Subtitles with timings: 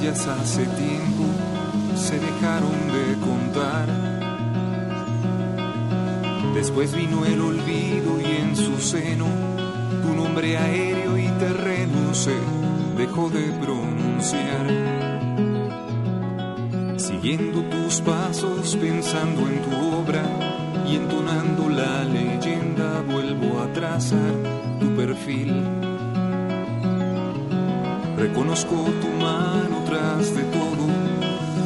[0.00, 1.24] Estrellas hace tiempo
[1.94, 3.86] se dejaron de contar.
[6.54, 9.26] Después vino el olvido y en su seno
[10.02, 12.34] tu nombre aéreo y terreno se
[12.96, 14.66] dejó de pronunciar.
[16.96, 20.22] Siguiendo tus pasos, pensando en tu obra
[20.86, 24.32] y entonando la leyenda, vuelvo a trazar
[24.80, 25.54] tu perfil.
[28.16, 29.79] Reconozco tu mano
[30.20, 30.86] de todo,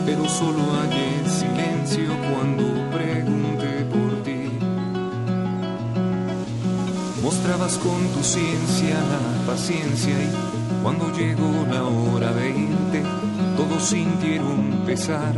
[0.06, 2.64] pero solo hallé silencio cuando
[2.96, 4.48] pregunté por ti.
[7.20, 13.02] Mostrabas con tu ciencia la paciencia y cuando llegó la hora veinte,
[13.56, 15.34] todos sintieron pesar.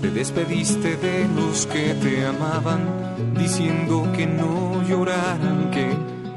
[0.00, 5.94] Te despediste de los que te amaban, diciendo que no lloraran, que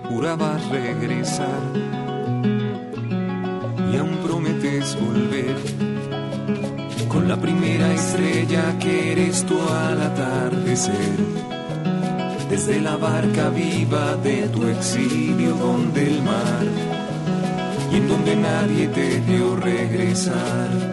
[0.10, 2.01] jurabas regresar.
[5.00, 5.56] Volver
[7.08, 11.18] con la primera estrella que eres tú al atardecer.
[12.50, 16.66] Desde la barca viva de tu exilio donde el mar
[17.92, 20.91] y en donde nadie te vio regresar.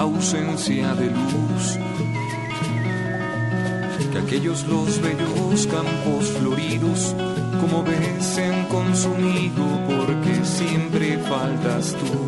[0.00, 1.78] Ausencia de luz,
[4.12, 7.14] que aquellos los bellos campos floridos,
[7.60, 12.26] como ves, consumido porque siempre faltas tú.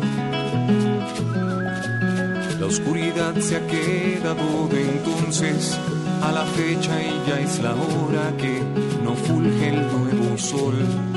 [2.59, 5.79] La oscuridad se ha quedado de entonces
[6.21, 8.61] a la fecha y ya es la hora que
[9.03, 11.10] no fulge el nuevo sol.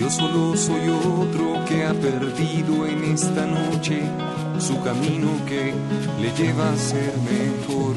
[0.00, 4.00] Yo solo soy otro que ha perdido en esta noche
[4.58, 5.74] su camino que
[6.22, 7.96] le lleva a ser mejor.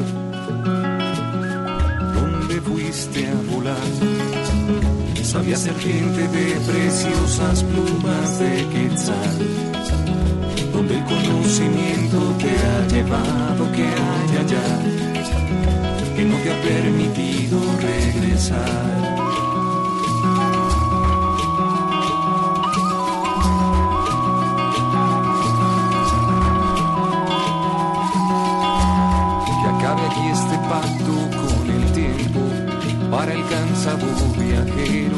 [2.13, 3.77] ¿Dónde fuiste a volar?
[5.23, 9.37] Sabía ser gente de preciosas plumas de quetzal
[10.73, 14.79] donde el conocimiento te ha llevado que hay allá,
[16.17, 19.22] que no te ha permitido regresar.
[33.83, 34.07] Cansado
[34.39, 35.17] viajero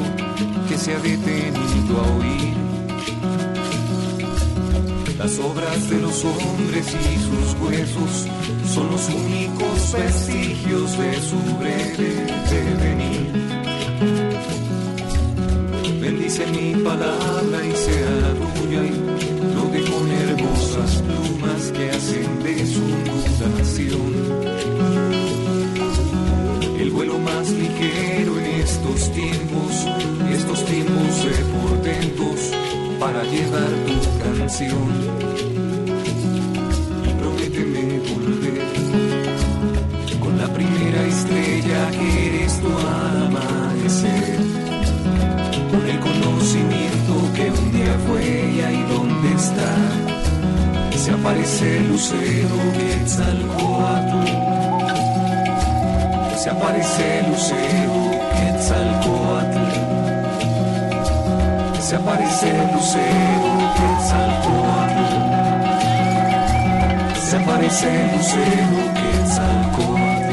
[0.67, 2.55] que se ha detenido a oír
[5.19, 8.27] las obras de los hombres y sus huesos
[8.73, 13.31] son los únicos vestigios de su breve devenir.
[16.01, 18.91] Bendice mi palabra y sea tuya y
[19.53, 24.54] lo de con hermosas plumas que hacen de su mutación.
[28.85, 29.87] Estos tiempos,
[30.31, 32.51] estos tiempos de portentos
[32.99, 34.89] para llevar tu canción.
[37.19, 38.61] Prométeme volver
[40.19, 44.37] con la primera estrella que eres al amanecer.
[45.71, 48.23] Con el conocimiento que un día fue
[48.55, 49.73] y ahí donde está.
[50.95, 54.25] Se aparece aparece Lucero Quetzalcoatl.
[56.37, 58.04] Se aparece Lucero
[61.95, 65.05] Se aparece Lucero Quetzalcoatl.
[67.21, 69.45] Se aparece Lucero Quetzalcoatl.
[70.03, 70.24] primera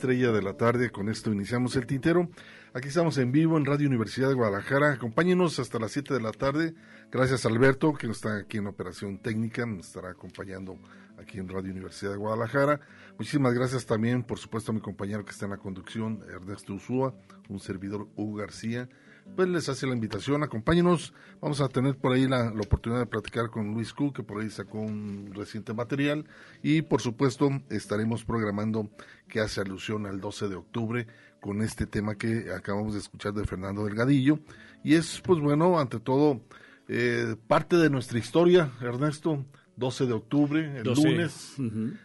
[0.00, 0.88] estrella de la tarde.
[0.88, 2.30] Con esto iniciamos el tintero.
[2.72, 4.94] Aquí estamos en vivo en Radio Universidad de Guadalajara.
[4.94, 6.72] Acompáñenos hasta las 7 de la tarde.
[7.12, 10.78] Gracias a Alberto, que está aquí en operación técnica, nos estará acompañando
[11.18, 12.80] aquí en Radio Universidad de Guadalajara.
[13.18, 17.14] Muchísimas gracias también, por supuesto, a mi compañero que está en la conducción, Ernesto Usúa,
[17.50, 18.88] un servidor Hugo García
[19.36, 23.50] pues les hace la invitación, acompáñenos, vamos a tener por ahí la, oportunidad de platicar
[23.50, 26.26] con Luis Q, que por ahí sacó un reciente material,
[26.62, 28.90] y por supuesto estaremos programando
[29.28, 31.06] que hace alusión al 12 de octubre
[31.40, 34.38] con este tema que acabamos de escuchar de Fernando Delgadillo,
[34.84, 36.40] y es pues bueno, ante todo,
[36.88, 39.44] eh, parte de nuestra historia, Ernesto,
[39.76, 41.56] 12 de octubre, el lunes,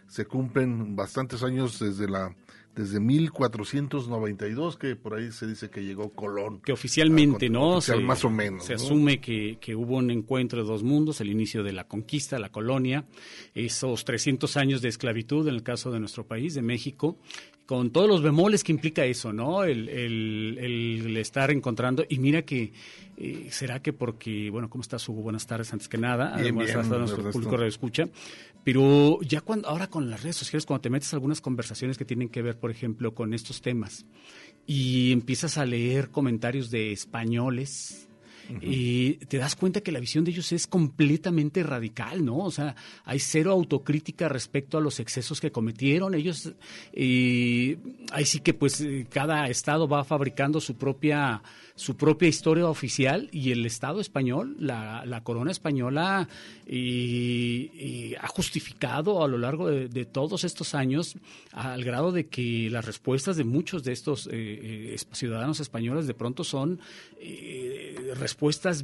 [0.06, 2.34] se cumplen bastantes años desde la
[2.76, 6.60] desde 1492, que por ahí se dice que llegó Colón.
[6.60, 7.80] Que oficialmente, ¿no?
[7.80, 8.66] se, más o menos.
[8.66, 12.38] Se asume que, que, hubo un encuentro de dos mundos, el inicio de la conquista,
[12.38, 13.06] la colonia,
[13.54, 17.16] esos 300 años de esclavitud en el caso de nuestro país, de México,
[17.66, 19.64] con todos los bemoles que implica eso, ¿no?
[19.64, 22.72] El, el, estar encontrando, y mira que,
[23.16, 25.22] eh, ¿será que porque, bueno, ¿cómo estás, Hugo?
[25.22, 28.08] Buenas tardes, antes que nada, además hasta nuestro público escucha,
[28.62, 32.04] pero ya cuando, ahora con las redes sociales, cuando te metes a algunas conversaciones que
[32.04, 34.06] tienen que ver, por ejemplo, con estos temas,
[34.66, 38.08] y empiezas a leer comentarios de españoles,
[38.60, 42.38] y te das cuenta que la visión de ellos es completamente radical, ¿no?
[42.38, 46.14] O sea, hay cero autocrítica respecto a los excesos que cometieron.
[46.14, 46.52] Ellos,
[46.94, 47.76] y
[48.12, 51.42] ahí sí que pues cada estado va fabricando su propia
[51.76, 59.38] su propia historia oficial y el Estado español, la, corona española, ha justificado a lo
[59.38, 61.16] largo de, todos estos años
[61.52, 66.14] al grado de que las respuestas de muchos de estos eh, eh, ciudadanos españoles de
[66.14, 66.80] pronto son
[67.20, 68.14] eh,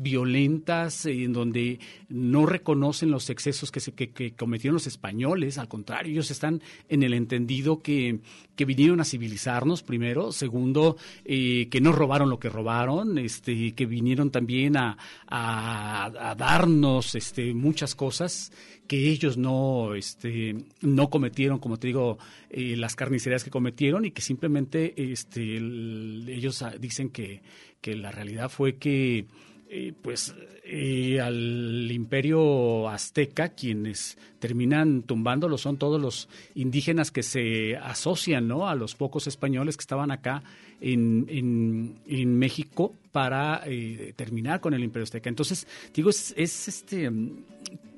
[0.00, 1.78] violentas en donde
[2.08, 7.02] no reconocen los excesos que, se, que, cometieron los españoles, al contrario, ellos están en
[7.02, 8.20] el entendido que,
[8.56, 14.76] vinieron a civilizarnos primero, segundo, que no robaron lo que robaron, este, que vinieron también
[14.76, 14.96] a,
[15.26, 18.52] a, darnos este, muchas cosas
[18.86, 22.18] que ellos no, este, no cometieron, como te digo,
[22.50, 27.40] eh, las carnicerías que cometieron y que simplemente este, ellos dicen que,
[27.82, 29.26] que la realidad fue que
[29.68, 30.34] eh, pues
[30.64, 38.68] eh, al imperio azteca quienes terminan tumbándolo son todos los indígenas que se asocian ¿no?
[38.68, 40.42] a los pocos españoles que estaban acá
[40.82, 45.28] en, en, México para eh, terminar con el Imperio Azteca.
[45.28, 47.08] Entonces, digo, es, es este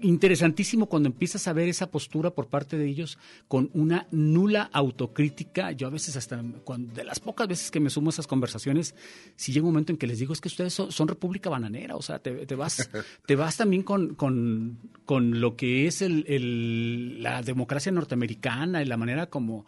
[0.04, 5.72] interesantísimo cuando empiezas a ver esa postura por parte de ellos con una nula autocrítica.
[5.72, 8.94] Yo a veces hasta, cuando, de las pocas veces que me sumo a esas conversaciones,
[9.36, 12.02] si llega un momento en que les digo, es que ustedes son, república bananera, o
[12.02, 12.90] sea, te, te vas,
[13.26, 18.86] te vas también con, con, con lo que es el, el, la democracia norteamericana y
[18.86, 19.64] la manera como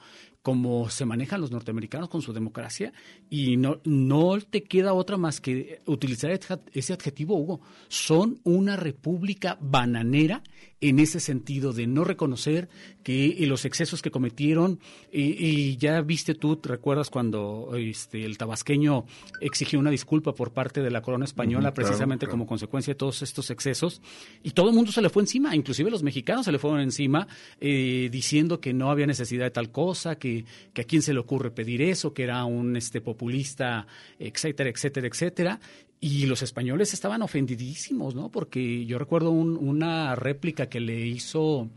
[0.47, 2.93] como se manejan los norteamericanos con su democracia
[3.29, 6.31] y no, no te queda otra más que utilizar
[6.73, 7.63] ese adjetivo, Hugo.
[7.89, 10.45] Son una república bananera
[10.89, 12.69] en ese sentido de no reconocer
[13.03, 14.81] que los excesos que cometieron
[15.13, 19.05] y, ya viste tú, ¿te recuerdas cuando este, el tabasqueño
[19.41, 23.51] exigió una disculpa por parte de la corona española precisamente como consecuencia de todos estos
[23.51, 24.01] excesos
[24.43, 27.27] y todo el mundo se le fue encima, inclusive los mexicanos se le fueron encima
[27.61, 31.21] eh, diciendo que no había necesidad de tal cosa, que, que a quién se le
[31.21, 33.87] ocurre pedir eso, que era un este populista,
[34.19, 35.61] etcétera, etcétera, etcétera.
[36.01, 38.31] Y los españoles estaban ofendidísimos, ¿no?
[38.31, 41.69] Porque yo recuerdo una réplica que le hizo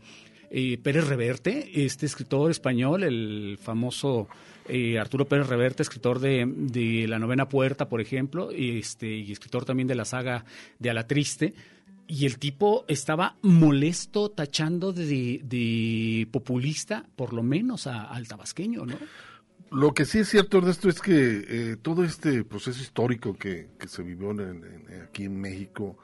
[0.50, 4.28] eh, Pérez Reverte, este escritor español, el famoso
[4.68, 9.64] eh, Arturo Pérez Reverte, escritor de, de, La Novena Puerta, por ejemplo, este, y escritor
[9.64, 10.44] también de la saga
[10.78, 11.54] de A la Triste
[12.06, 18.84] y el tipo estaba molesto, tachando de, de populista, por lo menos a- al tabasqueño,
[18.84, 18.96] ¿no?
[19.70, 23.86] Lo que sí es cierto, Ernesto, es que eh, todo este proceso histórico que, que
[23.88, 25.96] se vivió en- en- aquí en México,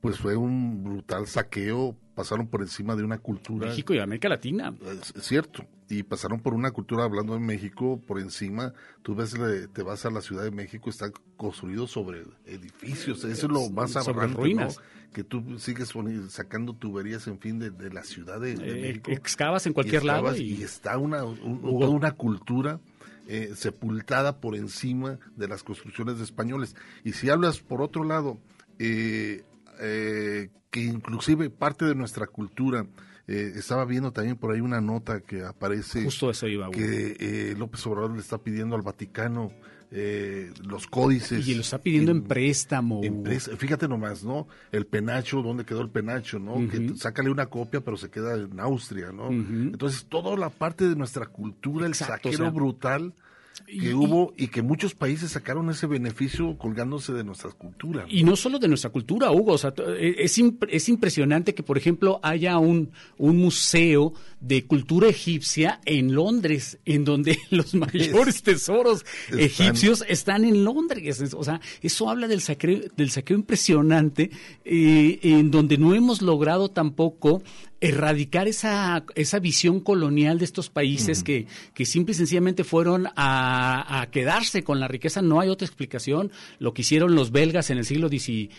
[0.00, 3.66] pues fue un brutal saqueo, pasaron por encima de una cultura.
[3.68, 4.72] México y América Latina.
[5.02, 8.72] Es, es cierto, y pasaron por una cultura, hablando de México, por encima,
[9.02, 13.46] tú ves, le- te vas a la Ciudad de México, está construido sobre edificios, eso
[13.46, 14.40] es lo más Sobre aberrante, ¿no?
[14.44, 14.78] ruinas.
[15.12, 15.92] Que tú sigues
[16.28, 19.10] sacando tuberías, en fin, de, de la Ciudad de, de Eh, México.
[19.10, 22.78] excavas en cualquier y lado y- y está una, un- toda una cultura
[23.28, 26.74] eh, sepultada por encima de las construcciones de españoles.
[27.04, 28.38] Y si hablas por otro lado,
[28.78, 29.44] eh,
[29.80, 32.86] eh, que inclusive parte de nuestra cultura,
[33.26, 37.54] eh, estaba viendo también por ahí una nota que aparece Justo eso iba, que eh,
[37.58, 39.52] López Obrador le está pidiendo al Vaticano
[39.90, 41.46] eh, los códices.
[41.48, 43.00] Y lo está pidiendo en, en- préstamo.
[43.02, 44.46] en Fíjate nomás, ¿no?
[44.72, 46.68] El penacho, ¿dónde quedó el penacho, no?
[46.68, 49.28] Que sácale una copia, pero se queda en Austria, ¿no?
[49.30, 53.14] Entonces, toda la parte de nuestra cultura, el Exacto, saquero o sea, brutal
[53.66, 58.06] que y- hubo y que muchos países sacaron ese beneficio colgándose de nuestra cultura.
[58.08, 59.52] Y no solo de nuestra cultura, Hugo.
[59.52, 64.12] O sea, t- eh, es, imp- es impresionante que, por ejemplo, haya un, un museo
[64.40, 71.20] de cultura egipcia en Londres, en donde los mayores tesoros Están- egipcios están en Londres.
[71.20, 74.30] Es- O sea, eso habla del saqueo, del saqueo impresionante,
[74.64, 77.42] eh, en donde no hemos logrado tampoco
[77.80, 84.00] erradicar esa, esa visión colonial de estos países que, que simple y sencillamente fueron a,
[84.00, 85.22] a quedarse con la riqueza.
[85.22, 86.32] No hay otra explicación.
[86.58, 88.50] Lo que hicieron los belgas en el siglo XVIII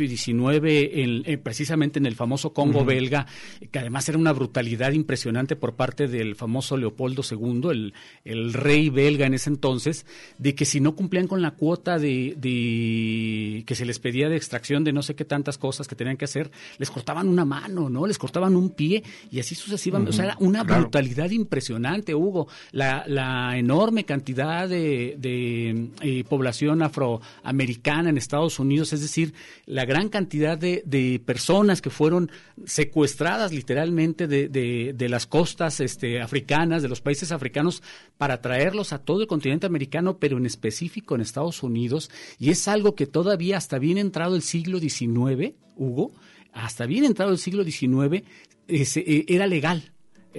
[0.00, 0.32] y XIX,
[0.64, 3.26] en- en- precisamente en el famoso Congo belga,
[3.70, 8.88] que además era una brutalidad impresionante por parte del famoso Leopoldo II, el, el rey
[8.88, 10.06] belga en ese entonces,
[10.38, 14.36] de que si no cumplían con la cuota de, de que se les pedía de
[14.36, 17.88] extracción de no sé qué tantas cosas que tenían que hacer, les cortaban una mano,
[17.90, 18.06] ¿no?
[18.06, 20.10] Les cortaban un pie y así sucesivamente.
[20.10, 20.82] O sea, era una claro.
[20.82, 22.48] brutalidad impresionante, Hugo.
[22.72, 29.34] La, la enorme cantidad de, de, eh, población afroamericana en Estados Unidos, es decir,
[29.66, 32.30] la gran cantidad de, de personas que fueron
[32.64, 37.82] secuestradas literalmente de las costas este, africanas, de los países africanos,
[38.18, 42.10] para traerlos a todo el continente americano, pero en específico en Estados Unidos.
[42.38, 46.12] Y es algo que todavía hasta bien entrado el siglo XIX, Hugo,
[46.52, 48.24] hasta bien entrado el siglo XIX, eh,
[48.68, 49.92] eh, era legal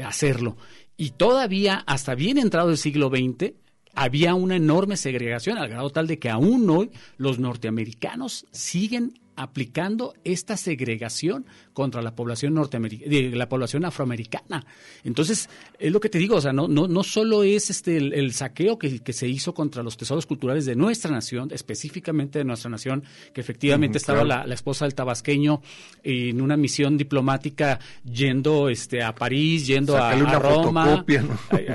[0.04, 0.58] hacerlo.
[0.98, 3.54] Y todavía, hasta bien entrado el siglo XX,
[3.94, 10.14] había una enorme segregación, al grado tal de que aún hoy los norteamericanos siguen aplicando
[10.24, 14.66] esta segregación contra la población norteamericana, la población afroamericana.
[15.04, 15.50] Entonces,
[15.80, 18.34] es lo que te digo, o sea, no, no, no solo es este el, el
[18.34, 22.70] saqueo que, que se hizo contra los tesoros culturales de nuestra nación, específicamente de nuestra
[22.70, 23.04] nación,
[23.34, 24.42] que efectivamente estaba claro.
[24.42, 25.62] la, la esposa del tabasqueño
[26.04, 31.06] en una misión diplomática yendo este a París, yendo a, a Roma,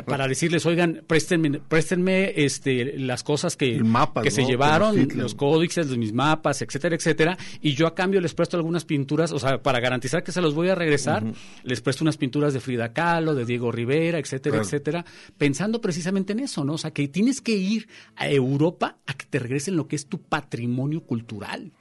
[0.07, 5.89] para decirles, oigan, préstenme, préstenme este, las cosas que, mapa, que se llevaron, los códices,
[5.97, 9.81] mis mapas, etcétera, etcétera, y yo a cambio les presto algunas pinturas, o sea, para
[9.89, 11.25] garantizar que se los voy a regresar,
[11.63, 14.65] les presto unas pinturas de Frida Kahlo, de Diego Rivera, etcétera, Claro.
[14.67, 15.05] etcétera,
[15.37, 16.75] pensando precisamente en eso, ¿no?
[16.75, 20.07] O sea, que tienes que ir a Europa a que te regresen lo que es
[20.07, 21.73] tu patrimonio cultural.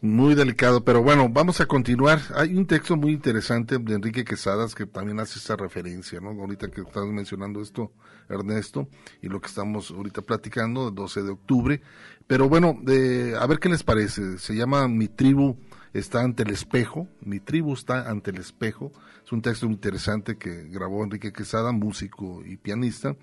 [0.00, 2.20] Muy delicado, pero bueno, vamos a continuar.
[2.34, 6.30] Hay un texto muy interesante de Enrique Quesadas que también hace esa referencia, ¿no?
[6.30, 7.92] Ahorita que estás mencionando esto,
[8.28, 8.88] Ernesto,
[9.22, 11.82] y lo que estamos ahorita platicando, el 12 de octubre.
[12.26, 14.38] Pero bueno, de, a ver qué les parece.
[14.38, 15.56] Se llama Mi tribu
[15.92, 17.08] está ante el espejo.
[17.20, 18.92] Mi tribu está ante el espejo.
[19.24, 23.16] Es un texto interesante que grabó Enrique Quesada, músico y pianista.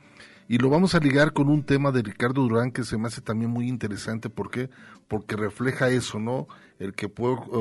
[0.52, 3.22] Y lo vamos a ligar con un tema de Ricardo Durán que se me hace
[3.22, 4.32] también muy interesante.
[4.32, 4.72] ¿Por qué?
[5.08, 6.48] Porque refleja eso, ¿no?
[6.80, 7.12] El que,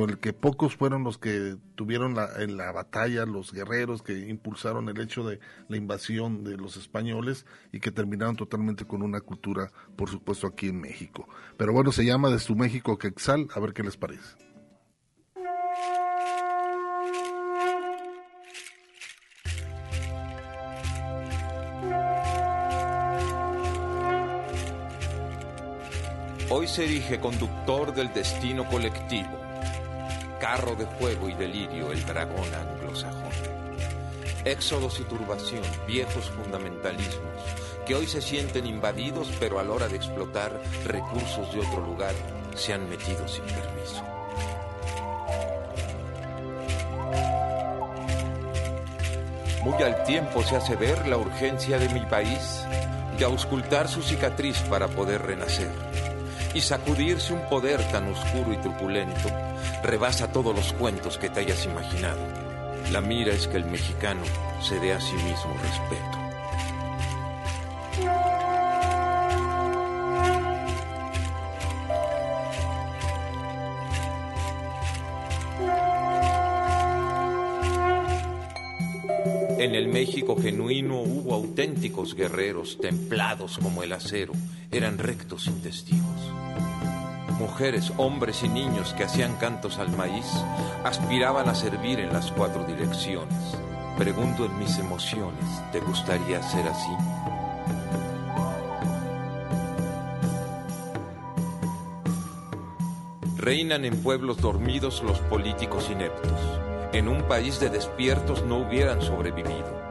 [0.06, 4.88] el que pocos fueron los que tuvieron la, en la batalla, los guerreros que impulsaron
[4.88, 5.38] el hecho de
[5.68, 10.68] la invasión de los españoles y que terminaron totalmente con una cultura, por supuesto, aquí
[10.68, 11.28] en México.
[11.58, 14.47] Pero bueno, se llama Desde tu México Quexal, a ver qué les parece.
[26.58, 29.38] Hoy se erige conductor del destino colectivo,
[30.40, 33.30] carro de fuego y delirio, el dragón anglosajón.
[34.44, 37.44] Éxodos y turbación, viejos fundamentalismos,
[37.86, 42.12] que hoy se sienten invadidos, pero a la hora de explotar recursos de otro lugar,
[42.56, 44.02] se han metido sin permiso.
[49.62, 52.64] Muy al tiempo se hace ver la urgencia de mi país
[53.16, 55.87] de auscultar su cicatriz para poder renacer.
[56.54, 59.28] Y sacudirse un poder tan oscuro y truculento
[59.82, 62.20] rebasa todos los cuentos que te hayas imaginado.
[62.90, 64.22] La mira es que el mexicano
[64.62, 66.18] se dé a sí mismo respeto.
[79.58, 84.32] En el México genuino hubo auténticos guerreros templados como el acero,
[84.70, 86.37] eran rectos sin testigos.
[87.48, 90.26] Mujeres, hombres y niños que hacían cantos al maíz
[90.84, 93.56] aspiraban a servir en las cuatro direcciones.
[93.96, 96.92] Pregunto en mis emociones, ¿te gustaría ser así?
[103.38, 106.40] Reinan en pueblos dormidos los políticos ineptos
[106.92, 109.88] en un país de despiertos no hubieran sobrevivido.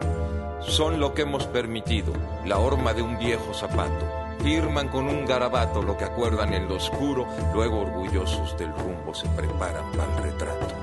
[0.61, 2.11] Son lo que hemos permitido,
[2.45, 4.26] la horma de un viejo zapato.
[4.41, 9.27] Firman con un garabato lo que acuerdan en lo oscuro, luego orgullosos del rumbo se
[9.29, 10.75] preparan para el retrato.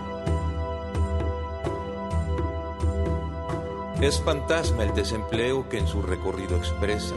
[4.01, 7.15] Es fantasma el desempleo que en su recorrido expresa,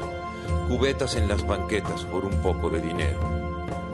[0.70, 3.38] cubetas en las banquetas por un poco de dinero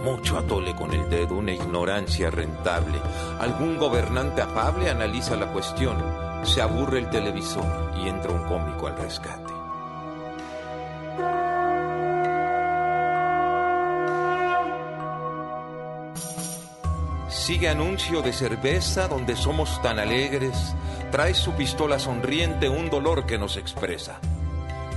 [0.04, 3.00] mucho atole con el dedo, una ignorancia rentable.
[3.40, 5.98] Algún gobernante afable analiza la cuestión,
[6.44, 9.53] se aburre el televisor y entra un cómico al rescate.
[17.44, 20.74] Sigue anuncio de cerveza donde somos tan alegres,
[21.12, 24.22] trae su pistola sonriente un dolor que nos expresa.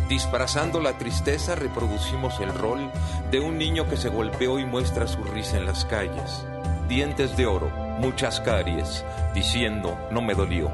[0.08, 2.92] Disfrazando la tristeza reproducimos el rol
[3.32, 6.46] de un niño que se golpeó y muestra su risa en las calles.
[6.88, 10.70] Dientes de oro, muchas caries, diciendo no me dolió.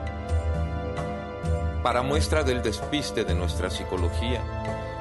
[1.82, 4.42] Para muestra del despiste de nuestra psicología,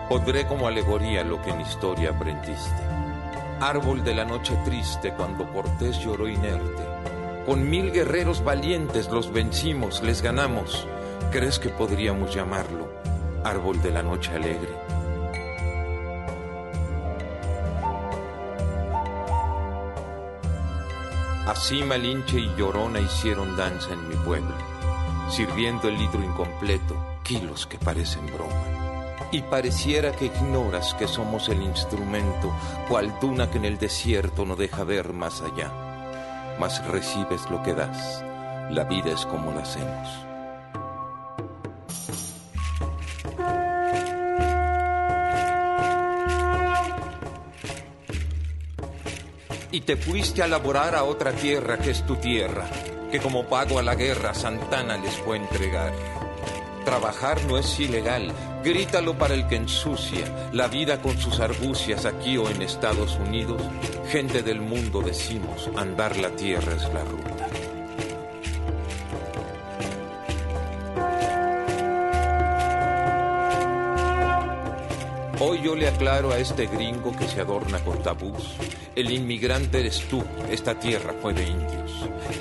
[0.08, 3.11] podré como alegoría lo que en historia aprendiste.
[3.62, 6.84] Árbol de la noche triste cuando Cortés lloró inerte.
[7.46, 10.88] Con mil guerreros valientes los vencimos, les ganamos.
[11.32, 12.92] ¿Crees que podríamos llamarlo
[13.44, 14.70] árbol de la noche alegre.
[21.48, 24.56] Así Malinche y Llorona hicieron danza en mi pueblo,
[25.30, 28.91] sirviendo el litro incompleto, kilos que parecen broma.
[29.32, 32.54] Y pareciera que ignoras que somos el instrumento,
[32.88, 36.58] cual duna que en el desierto no deja ver más allá.
[36.60, 38.24] Mas recibes lo que das,
[38.70, 40.32] la vida es como la hacemos.
[49.72, 52.70] y te fuiste a laborar a otra tierra que es tu tierra,
[53.10, 56.11] que como pago a la guerra Santana les fue entregar.
[56.86, 58.32] Trabajar no es ilegal,
[58.64, 63.62] grítalo para el que ensucia la vida con sus argucias aquí o en Estados Unidos.
[64.10, 67.61] Gente del mundo decimos, andar la tierra es la ruta.
[75.44, 78.54] Hoy yo le aclaro a este gringo que se adorna con tabús.
[78.96, 81.92] El inmigrante eres tú, esta tierra fue de indios.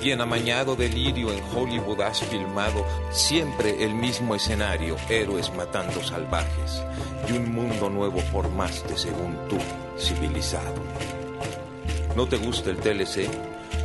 [0.03, 6.83] Y en amañado delirio en Hollywood has filmado siempre el mismo escenario, héroes matando salvajes.
[7.27, 9.57] Y un mundo nuevo formaste según tú,
[9.97, 10.75] civilizado.
[12.15, 13.27] ¿No te gusta el TLC?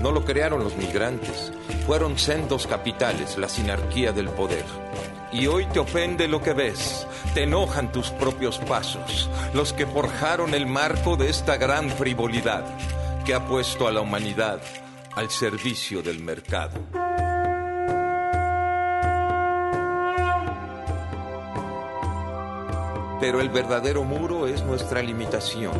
[0.02, 1.54] No lo crearon los migrantes.
[1.86, 4.66] Fueron sendos capitales, la sinarquía del poder.
[5.32, 10.54] Y hoy te ofende lo que ves te enojan tus propios pasos, los que forjaron
[10.54, 12.64] el marco de esta gran frivolidad
[13.26, 14.58] que ha puesto a la humanidad
[15.14, 16.80] al servicio del mercado.
[23.20, 25.74] Pero el verdadero muro es nuestra limitación.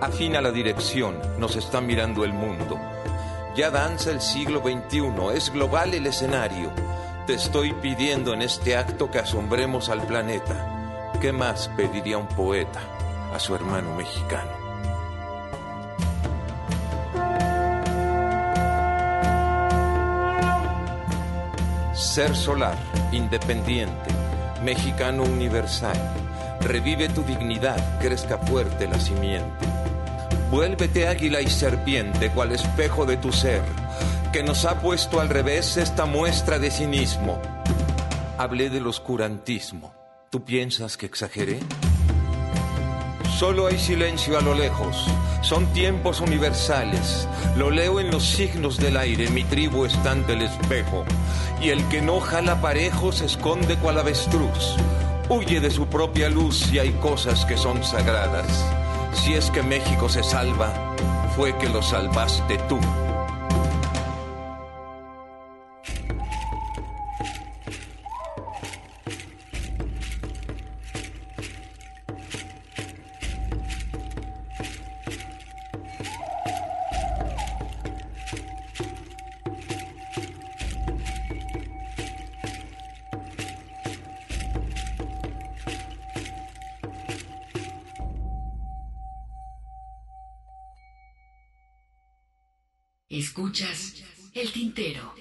[0.00, 2.78] Afina la dirección, nos está mirando el mundo.
[3.56, 6.70] Ya danza el siglo XXI, es global el escenario.
[7.26, 10.72] Te estoy pidiendo en este acto que asombremos al planeta
[11.22, 12.80] ¿Qué más pediría un poeta
[13.32, 14.50] a su hermano mexicano?
[21.94, 22.76] Ser solar,
[23.12, 24.10] independiente,
[24.64, 25.96] mexicano universal.
[26.60, 29.64] Revive tu dignidad, crezca fuerte la simiente.
[30.50, 33.62] Vuélvete águila y serpiente, cual espejo de tu ser,
[34.32, 37.40] que nos ha puesto al revés esta muestra de cinismo.
[38.38, 39.92] Hablé del oscurantismo
[40.32, 41.60] ¿Tú piensas que exageré?
[43.38, 45.06] Solo hay silencio a lo lejos.
[45.42, 47.28] Son tiempos universales.
[47.54, 49.28] Lo leo en los signos del aire.
[49.28, 51.04] Mi tribu está ante el espejo.
[51.60, 54.76] Y el que no jala parejo se esconde cual avestruz.
[55.28, 58.64] Huye de su propia luz si hay cosas que son sagradas.
[59.12, 60.72] Si es que México se salva,
[61.36, 62.80] fue que lo salvaste tú.
[94.34, 95.14] El tintero.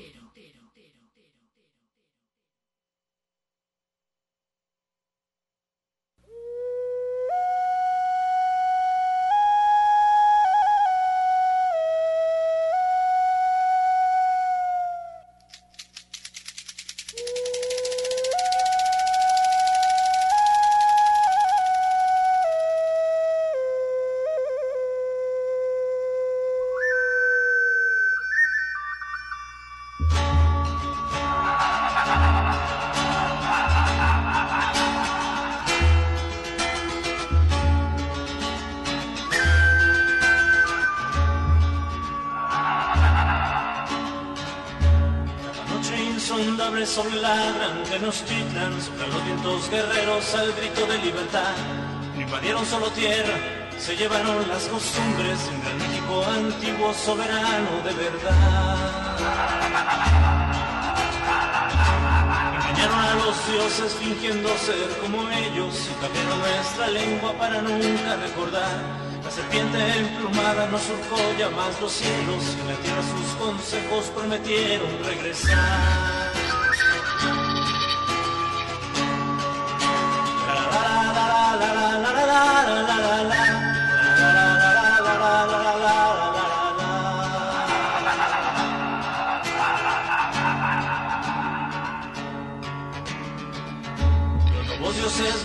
[46.91, 51.55] Sobre la gran Tenochtitlan, soplan los vientos guerreros al grito de libertad.
[52.15, 53.33] No invadieron solo tierra,
[53.79, 59.17] se llevaron las costumbres un gran México antiguo, soberano de verdad.
[62.59, 68.81] Engañaron a los dioses fingiendo ser como ellos y cambiaron nuestra lengua para nunca recordar.
[69.23, 74.11] La serpiente emplumada nos surcó ya más los cielos y en la tierra sus consejos
[74.13, 76.20] prometieron regresar.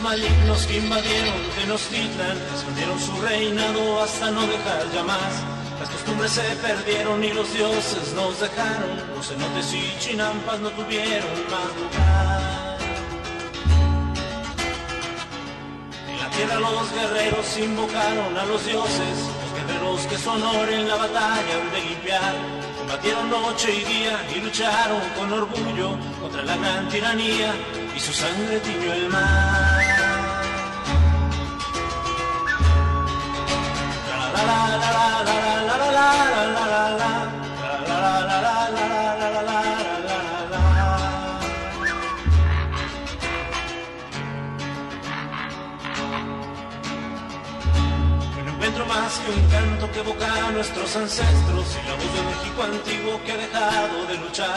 [0.07, 5.33] Malignos que invadieron Tenochtitlan escondieron su reinado hasta no dejar ya más.
[5.81, 8.93] Las costumbres se perdieron y los dioses nos dejaron.
[9.17, 12.79] Los cenotes y chinampas no tuvieron más lugar.
[16.11, 20.87] En la tierra los guerreros invocaron a los dioses, los guerreros que su honor en
[20.87, 22.35] la batalla de limpiar.
[22.79, 27.53] Combatieron noche y día y lucharon con orgullo contra la gran tiranía
[27.97, 29.96] y su sangre tiñó el mar.
[49.33, 53.37] Encuentro más que evoca a nuestros ancestros y la voz de México antiguo que ha
[53.37, 54.57] dejado de luchar.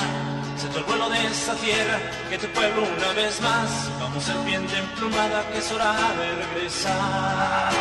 [0.58, 5.47] Siento el vuelo de esa tierra que tu pueblo una vez más, como serpiente emplumada
[5.51, 7.73] que es hora de regresar.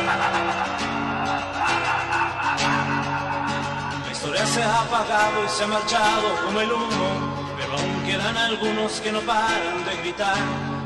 [4.04, 7.10] La historia se ha apagado y se ha marchado como el humo,
[7.58, 10.36] pero aún quedan algunos que no paran de gritar.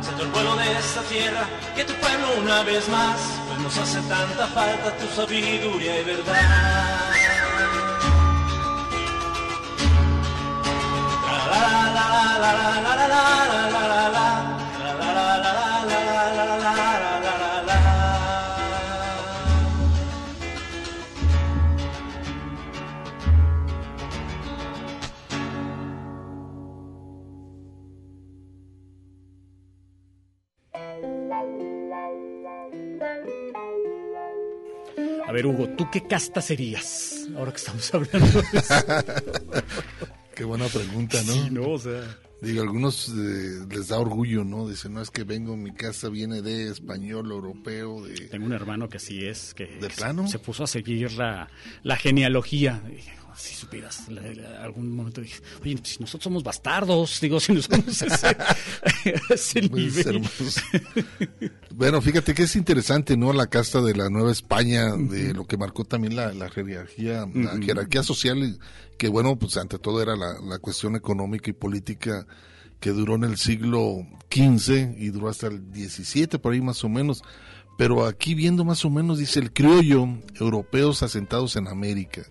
[0.00, 1.44] Siento el vuelo de esta tierra
[1.76, 3.18] que tu pueblo una vez más,
[3.62, 7.12] nos hace tanta falta tu sabiduría y verdad.
[35.32, 37.26] A ver, Hugo, ¿tú qué casta serías?
[37.34, 38.74] Ahora que estamos hablando de eso.
[40.34, 41.32] Qué buena pregunta, ¿no?
[41.32, 42.18] Sí, no, o sea.
[42.42, 44.68] Digo, algunos eh, les da orgullo, ¿no?
[44.68, 48.28] Dicen, no, es que vengo, mi casa viene de español, europeo, de...
[48.28, 50.28] Tengo un hermano que así es, que ¿De se- plano?
[50.28, 51.48] se puso a seguir la,
[51.82, 52.82] la genealogía.
[52.86, 54.06] Dije, "Oh, si supieras,
[54.60, 58.56] algún momento dije, oye, si nosotros somos bastardos, digo, si nos somos ese, a
[59.30, 60.06] ese nivel.
[60.06, 60.62] hermanos.
[61.74, 63.32] Bueno, fíjate que es interesante, ¿no?
[63.32, 67.58] La casta de la Nueva España, de lo que marcó también la, la jerarquía, la
[67.58, 68.58] jerarquía social,
[68.98, 72.26] que bueno, pues ante todo era la, la cuestión económica y política
[72.80, 76.88] que duró en el siglo XV y duró hasta el XVII, por ahí más o
[76.88, 77.22] menos.
[77.78, 80.06] Pero aquí viendo más o menos, dice el criollo,
[80.38, 82.22] europeos asentados en América,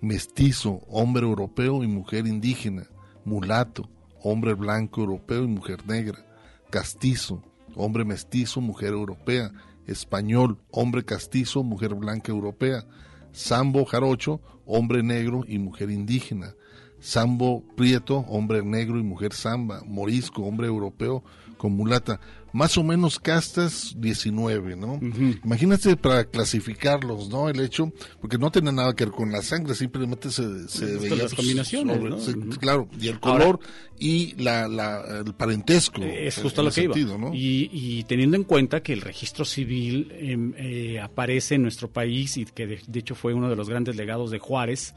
[0.00, 2.86] mestizo, hombre europeo y mujer indígena,
[3.24, 3.88] mulato,
[4.22, 6.24] hombre blanco europeo y mujer negra,
[6.70, 7.42] castizo,
[7.74, 9.52] hombre mestizo, mujer europea,
[9.86, 12.84] español, hombre castizo, mujer blanca europea,
[13.32, 16.54] Sambo jarocho, hombre negro y mujer indígena.
[16.98, 19.82] Sambo prieto, hombre negro y mujer samba.
[19.86, 21.22] Morisco, hombre europeo
[21.56, 22.20] con mulata
[22.52, 24.98] más o menos castas 19, ¿no?
[25.44, 27.48] Imagínate para clasificarlos, ¿no?
[27.48, 31.16] El hecho, porque no tiene nada que ver con la sangre, simplemente se, se veía
[31.16, 32.56] las combinaciones, ¿no?
[32.58, 33.60] claro, y el color
[33.98, 36.02] y la, la, el parentesco.
[36.02, 37.18] Es justo lo que iba.
[37.18, 37.34] ¿no?
[37.34, 42.36] y, y, teniendo en cuenta que el registro civil em, eh, aparece en nuestro país
[42.36, 44.94] y que de, hecho fue uno de los grandes legados de Juárez,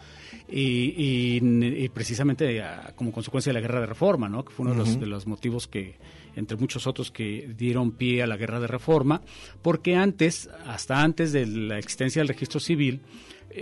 [0.49, 4.43] y, y precisamente ah, como consecuencia de la guerra de reforma, ¿no?
[4.45, 5.95] Que fue uno de, los, de los motivos que
[6.35, 9.21] entre muchos otros que dieron pie a la guerra de reforma,
[9.61, 13.01] porque antes, hasta antes de la existencia del registro civil,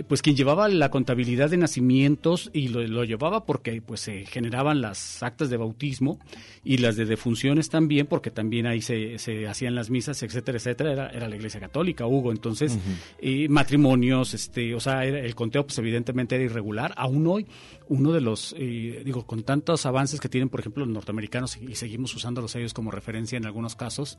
[0.07, 5.21] pues quien llevaba la contabilidad de nacimientos y lo, llevaba porque pues se generaban las
[5.23, 6.19] actas de bautismo
[6.63, 10.91] y las de defunciones también porque también ahí se, se hacían las misas etcétera etcétera
[10.91, 12.31] era, era la iglesia católica Hugo.
[12.31, 12.77] Entonces
[13.49, 16.93] matrimonios este o sea el conteo pues evidentemente era irregular.
[16.95, 17.47] Aún hoy
[17.91, 21.75] uno de los eh, digo con tantos avances que tienen por ejemplo los norteamericanos y,
[21.75, 24.17] seguimos usándolos ellos como referencia en algunos casos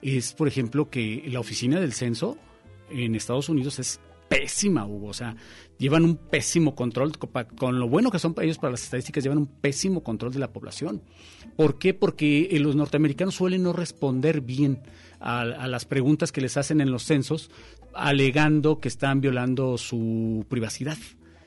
[0.00, 2.36] es por ejemplo que la oficina del censo
[2.90, 4.00] en Estados Unidos es
[4.32, 5.08] pésima, Hugo.
[5.08, 5.36] O sea,
[5.78, 7.12] llevan un pésimo control,
[7.56, 10.52] con lo bueno que son ellos para las estadísticas, llevan un pésimo control de la
[10.52, 11.02] población.
[11.56, 11.94] ¿Por qué?
[11.94, 14.82] Porque eh, los norteamericanos suelen no responder bien
[15.20, 17.50] a, las preguntas que les hacen en los censos,
[17.94, 20.98] alegando que están violando su privacidad.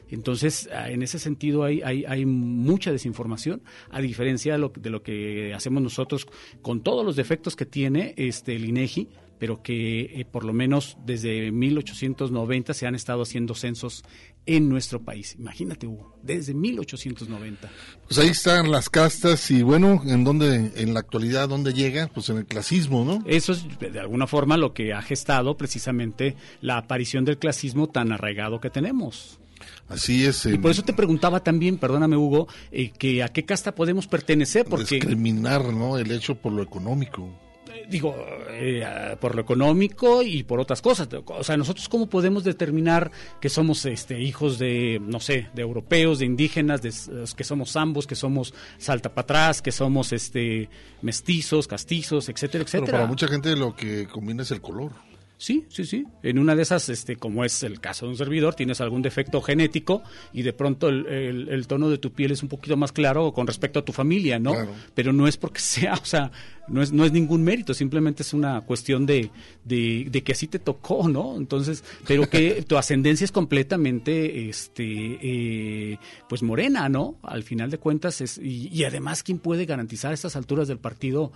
[0.10, 4.89] Entonces, ah, en ese sentido hay, hay, hay, mucha desinformación, a diferencia de lo, de
[4.91, 6.28] lo, que hacemos nosotros
[6.62, 10.98] con todos los defectos que tiene este, el INEGI pero que eh, por lo menos
[11.06, 14.04] desde 1890 se han estado haciendo censos
[14.45, 15.36] en nuestro país.
[15.39, 17.69] Imagínate, Hugo, desde 1890.
[18.08, 22.08] Pues ahí están las castas y bueno, ¿en dónde, en la actualidad, dónde llega?
[22.08, 23.24] Pues en el clasismo, ¿no?
[23.26, 28.12] Eso es de alguna forma lo que ha gestado precisamente la aparición del clasismo tan
[28.12, 29.39] arraigado que tenemos.
[29.88, 30.45] Así es.
[30.45, 34.65] Y por eso te preguntaba también, perdóname Hugo, eh, que a qué casta podemos pertenecer,
[34.65, 34.95] porque...
[34.95, 35.98] Discriminar, ¿no?
[35.98, 37.45] El hecho por lo económico
[37.89, 38.15] digo,
[38.50, 41.08] eh, por lo económico y por otras cosas.
[41.26, 46.19] O sea, nosotros cómo podemos determinar que somos este, hijos de, no sé, de europeos,
[46.19, 46.93] de indígenas, de,
[47.36, 50.69] que somos ambos, que somos salta para atrás, que somos este,
[51.02, 52.86] mestizos, castizos, etcétera, etcétera.
[52.86, 54.91] Pero para mucha gente lo que combina es el color.
[55.38, 56.06] Sí, sí, sí.
[56.24, 59.41] En una de esas, este, como es el caso de un servidor, tienes algún defecto
[59.41, 63.45] genético y de pronto el, tono de tu piel es un poquito más claro con
[63.45, 64.54] respecto a tu familia, ¿no?
[64.93, 66.32] Pero no es porque sea, o sea,
[66.67, 69.30] no es, no es ningún mérito, simplemente es una cuestión de,
[69.65, 71.36] de, que así te tocó, ¿no?
[71.36, 77.17] Entonces, pero que tu ascendencia es completamente, este, eh, pues morena, ¿no?
[77.24, 80.80] Al final de cuentas, es, y, y además, ¿quién puede garantizar a estas alturas del
[80.80, 81.34] partido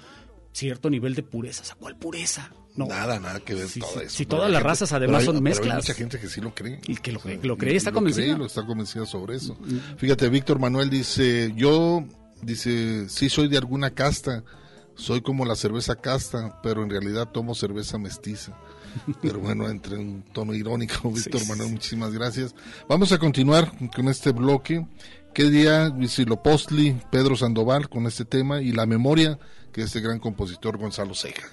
[0.53, 1.63] cierto nivel de pureza?
[1.63, 2.51] O sea, ¿cuál pureza?
[2.87, 4.09] Nada, nada que ver todo eso.
[4.09, 5.75] Si todas las razas además son mezclas.
[5.75, 6.79] hay mucha gente que sí lo cree.
[6.87, 8.37] Y que lo, lo cree, está convencido.
[8.37, 9.55] Lo está convencido sobre eso.
[9.55, 9.97] Mm.
[9.97, 12.03] Fíjate, Víctor Manuel dice, yo,
[12.41, 14.43] dice, sí soy de alguna casta,
[14.95, 18.57] soy como la cerveza casta, pero en realidad tomo cerveza mestiza.
[19.21, 22.55] Pero bueno, entre un tono irónico, Víctor Manuel, muchísimas gracias.
[22.87, 24.85] Vamos a continuar con este bloque.
[25.33, 25.93] ¿Qué día
[26.43, 29.37] Postli, Pedro Sandoval con este tema y la memoria
[29.71, 31.47] que este gran compositor Gonzalo Ceja?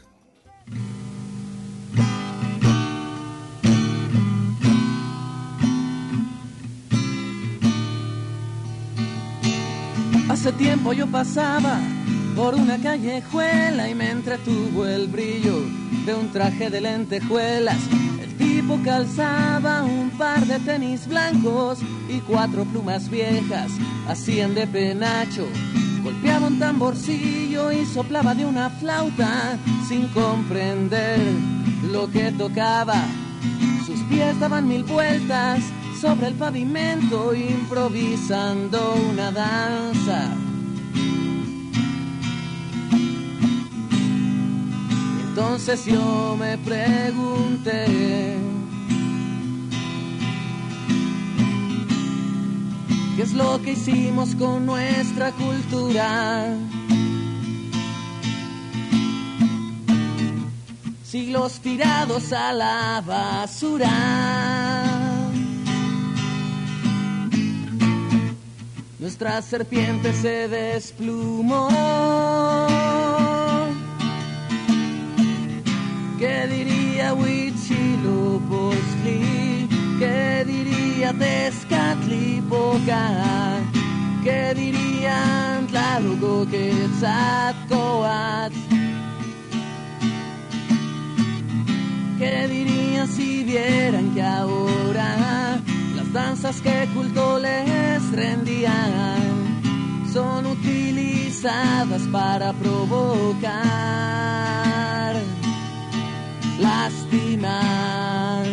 [10.47, 11.81] Hace tiempo yo pasaba
[12.37, 15.57] por una callejuela y me entretuvo el brillo
[16.05, 17.79] de un traje de lentejuelas.
[18.23, 23.73] El tipo calzaba un par de tenis blancos y cuatro plumas viejas
[24.07, 25.49] hacían de penacho
[26.05, 31.19] Golpeaba un tamborcillo y soplaba de una flauta sin comprender
[31.91, 33.03] lo que tocaba.
[33.85, 35.59] Sus pies daban mil vueltas
[36.07, 40.33] sobre el pavimento improvisando una danza.
[45.29, 48.37] Entonces yo me pregunté
[53.17, 56.55] ¿Qué es lo que hicimos con nuestra cultura?
[61.03, 64.96] Siglos tirados a la basura.
[68.99, 71.69] Nuestra serpiente se desplumó.
[76.19, 79.69] ¿Qué diría Huitzilopochtli?
[79.99, 83.59] ¿Qué diría Tezcatlipoca?
[84.25, 88.57] ¿Qué dirían Tlaluco Quetzalcoatl?
[92.19, 95.61] ¿Qué diría si vieran que ahora
[96.17, 99.21] danzas que culto les rendían
[100.11, 103.53] son utilizadas para provocar
[106.59, 108.47] lastimar.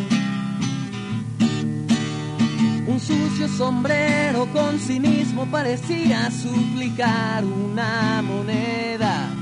[2.85, 9.32] Un sucio sombrero con cinismo parecía suplicar una moneda.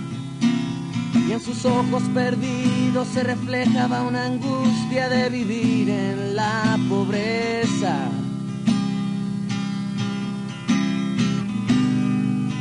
[1.31, 7.95] Y en sus ojos perdidos se reflejaba una angustia de vivir en la pobreza.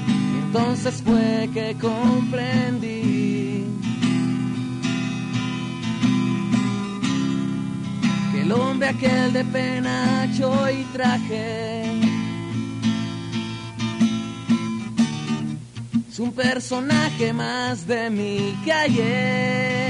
[0.07, 3.65] Y entonces fue que comprendí
[8.33, 12.10] que el hombre aquel de penacho y traje
[16.21, 19.89] un personaje más de mi calle,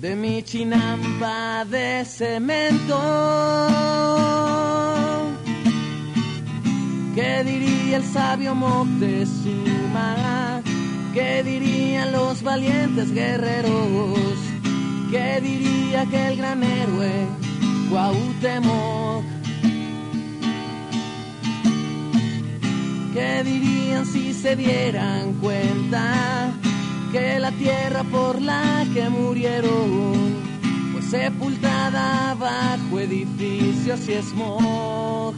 [0.00, 2.98] de mi chinampa de cemento.
[7.14, 10.62] ¿Qué diría el sabio Moctezuma?
[11.12, 14.38] ¿Qué dirían los valientes guerreros?
[15.10, 17.26] ¿Qué diría aquel gran héroe
[17.90, 18.75] Cuauhtémoc?
[24.12, 26.52] Si se dieran cuenta
[27.12, 30.34] que la tierra por la que murieron
[30.92, 35.34] fue sepultada bajo edificios y smog?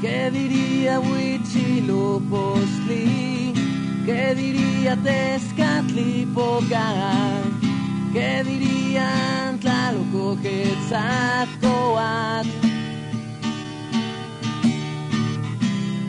[0.00, 3.52] ¿Qué diría Huichilopochtli?
[4.06, 6.86] ¿Qué diría Tezcatlipoca?
[8.12, 10.38] ¿Qué dirían Tlaloco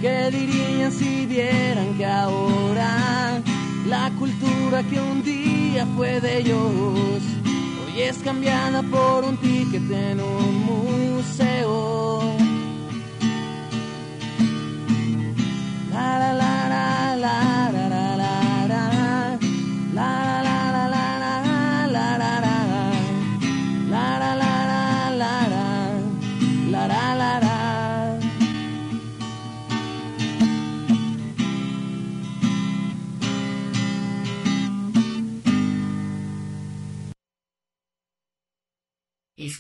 [0.02, 3.40] ¿Qué dirían si vieran que ahora
[3.86, 7.22] la cultura que un día fue de ellos
[7.86, 12.36] hoy es cambiada por un ticket en un museo?
[15.94, 17.91] La.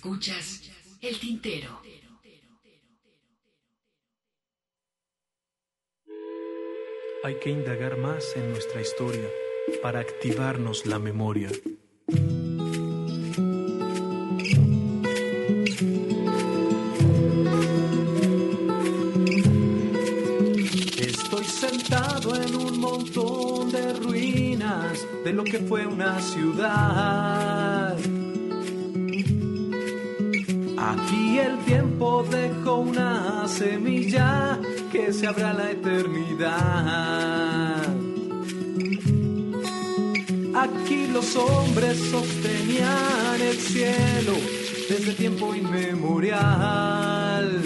[0.04, 0.64] Escuchas
[1.00, 1.80] el tintero.
[7.24, 9.30] Hay que indagar más en nuestra historia
[9.84, 11.50] para activarnos la memoria.
[20.98, 28.00] Estoy sentado en un montón de ruinas de lo que fue una ciudad.
[30.84, 34.60] Aquí el tiempo dejó una semilla
[34.92, 37.84] que se abra la eternidad.
[40.56, 44.34] Aquí los hombres sostenían el cielo
[44.90, 47.62] desde tiempo inmemorial.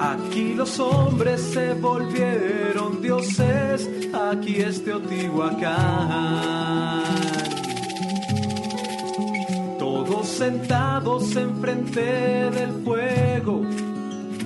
[0.00, 7.51] Aquí los hombres se volvieron dioses, aquí es Teotihuacán.
[10.42, 12.02] Sentados enfrente
[12.50, 13.62] del fuego,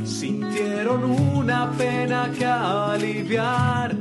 [0.05, 3.97] sintieron una pena que aliviar.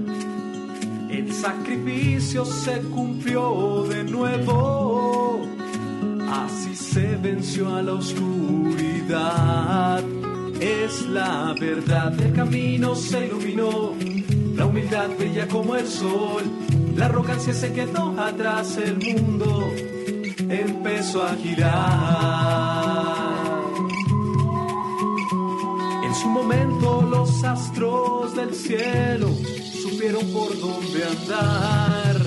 [1.09, 5.39] El sacrificio se cumplió de nuevo,
[6.29, 8.43] así se venció a la oscuridad.
[10.59, 13.93] Es la verdad, el camino se iluminó,
[14.53, 16.43] la humildad brilla como el sol,
[16.93, 19.65] la arrogancia se quedó atrás, el mundo
[20.49, 22.25] empezó a girar.
[26.03, 29.29] En su momento los astros del cielo
[29.81, 32.21] supieron por dónde andar.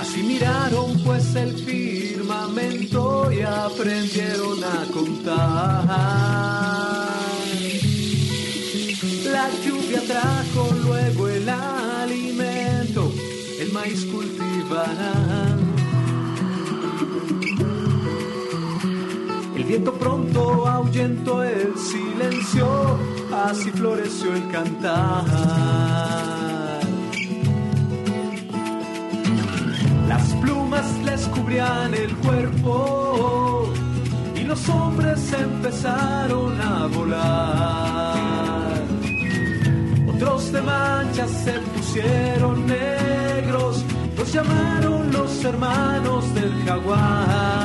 [0.00, 6.32] Así miraron pues el firmamento y aprendieron a contar.
[9.32, 13.10] La lluvia trajo luego el alimento,
[13.58, 14.04] el maíz
[19.54, 22.98] El viento pronto ahuyentó el silencio,
[23.32, 25.24] así floreció el cantar.
[30.08, 33.70] Las plumas les cubrían el cuerpo
[34.34, 38.82] y los hombres empezaron a volar.
[40.14, 42.91] otros de manchas se pusieron los
[44.32, 47.61] llamaron los hermanos del jaguar.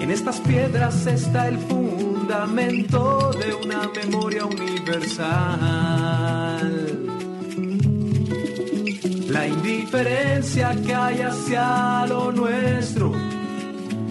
[0.00, 5.48] En estas piedras está el fundamento de una memoria universal.
[9.28, 13.12] La indiferencia que hay hacia lo nuestro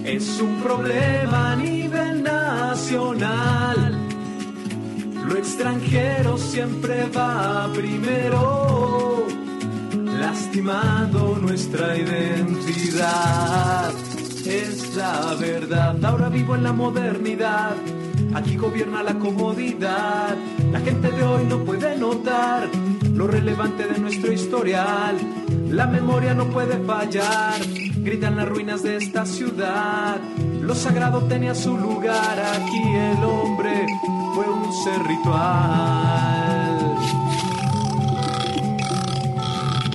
[0.03, 3.99] es un problema a nivel nacional.
[5.27, 8.86] Lo extranjero siempre va primero,
[10.58, 13.91] lastimando nuestra identidad
[14.45, 16.03] es la verdad.
[16.03, 17.76] Ahora vivo en la modernidad.
[18.34, 20.36] Aquí gobierna la comodidad.
[20.72, 22.68] La gente de hoy no puede notar
[23.14, 25.18] lo relevante de nuestro historial.
[25.70, 27.60] La memoria no puede fallar.
[27.97, 30.18] Gritan las ruinas de esta ciudad.
[30.62, 32.39] Lo sagrado tenía su lugar.
[32.55, 33.86] Aquí el hombre
[34.34, 36.36] fue un ser ritual.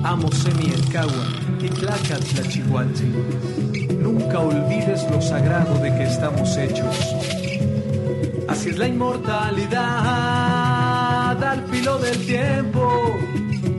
[0.05, 1.27] Amo Semi el Cagua
[1.61, 2.25] y Tlacatl
[4.01, 7.15] Nunca olvides lo sagrado de que estamos hechos.
[8.49, 9.81] Así es la inmortalidad
[11.43, 13.17] al filo del tiempo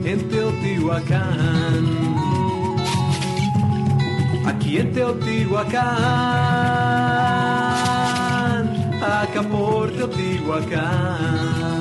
[0.04, 1.84] en Teotihuacán.
[4.46, 5.84] Aquí en Teotihuacán,
[9.02, 11.73] acá por Teotihuacán.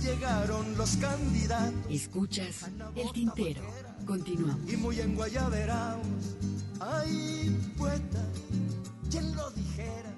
[0.00, 1.74] Llegaron los candidatos.
[1.90, 3.62] Escuchas El Tintero.
[4.06, 4.72] Continuamos.
[4.72, 6.06] Y muy enguayaberaos.
[6.80, 8.24] Ay, poeta,
[9.10, 10.14] ¿quién lo dijera?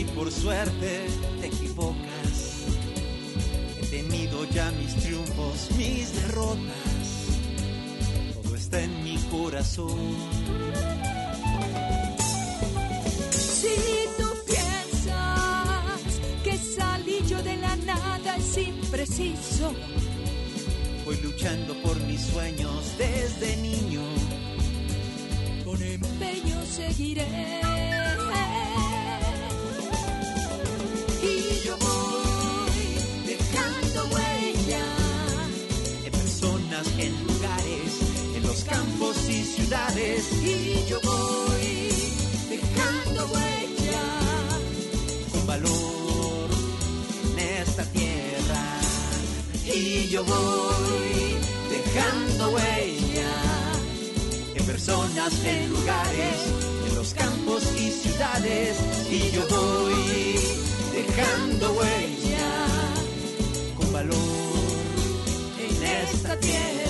[0.00, 1.06] Aquí por suerte,
[1.40, 2.64] te equivocas.
[3.80, 6.82] He tenido ya mis triunfos, mis derrotas.
[8.42, 10.16] Todo está en mi corazón.
[13.30, 13.74] Si
[14.16, 16.00] tú piensas
[16.44, 19.72] que salí yo de la nada es impreciso.
[21.04, 24.02] Voy luchando por mis sueños desde niño.
[25.64, 27.99] Con empeño seguiré.
[37.00, 37.92] En lugares,
[38.36, 40.32] en los campos y ciudades.
[40.42, 41.88] Y yo voy
[42.48, 44.02] dejando huella.
[45.32, 46.48] con valor
[47.32, 48.64] en esta tierra.
[49.64, 51.36] Y yo voy
[51.70, 53.32] dejando huella
[54.54, 56.38] en personas, en lugares,
[56.88, 58.76] en los campos y ciudades.
[59.10, 60.40] Y yo voy
[60.92, 62.50] dejando huella
[63.76, 64.40] con valor
[65.58, 66.89] en esta tierra.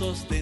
[0.00, 0.39] Dios me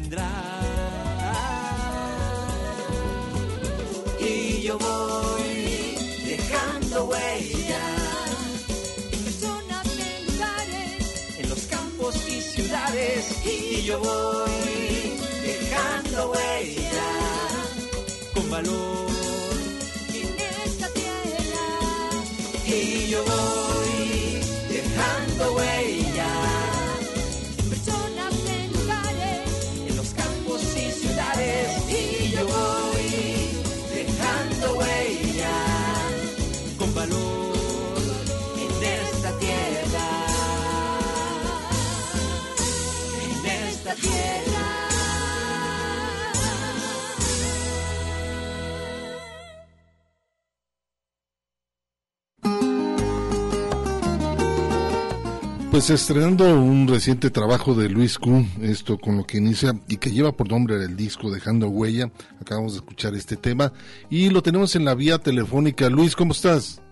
[55.78, 60.10] Pues estrenando un reciente trabajo de Luis Q, esto con lo que inicia y que
[60.10, 62.10] lleva por nombre el disco Dejando Huella,
[62.42, 63.70] acabamos de escuchar este tema
[64.10, 65.88] y lo tenemos en la vía telefónica.
[65.88, 66.82] Luis, ¿cómo estás?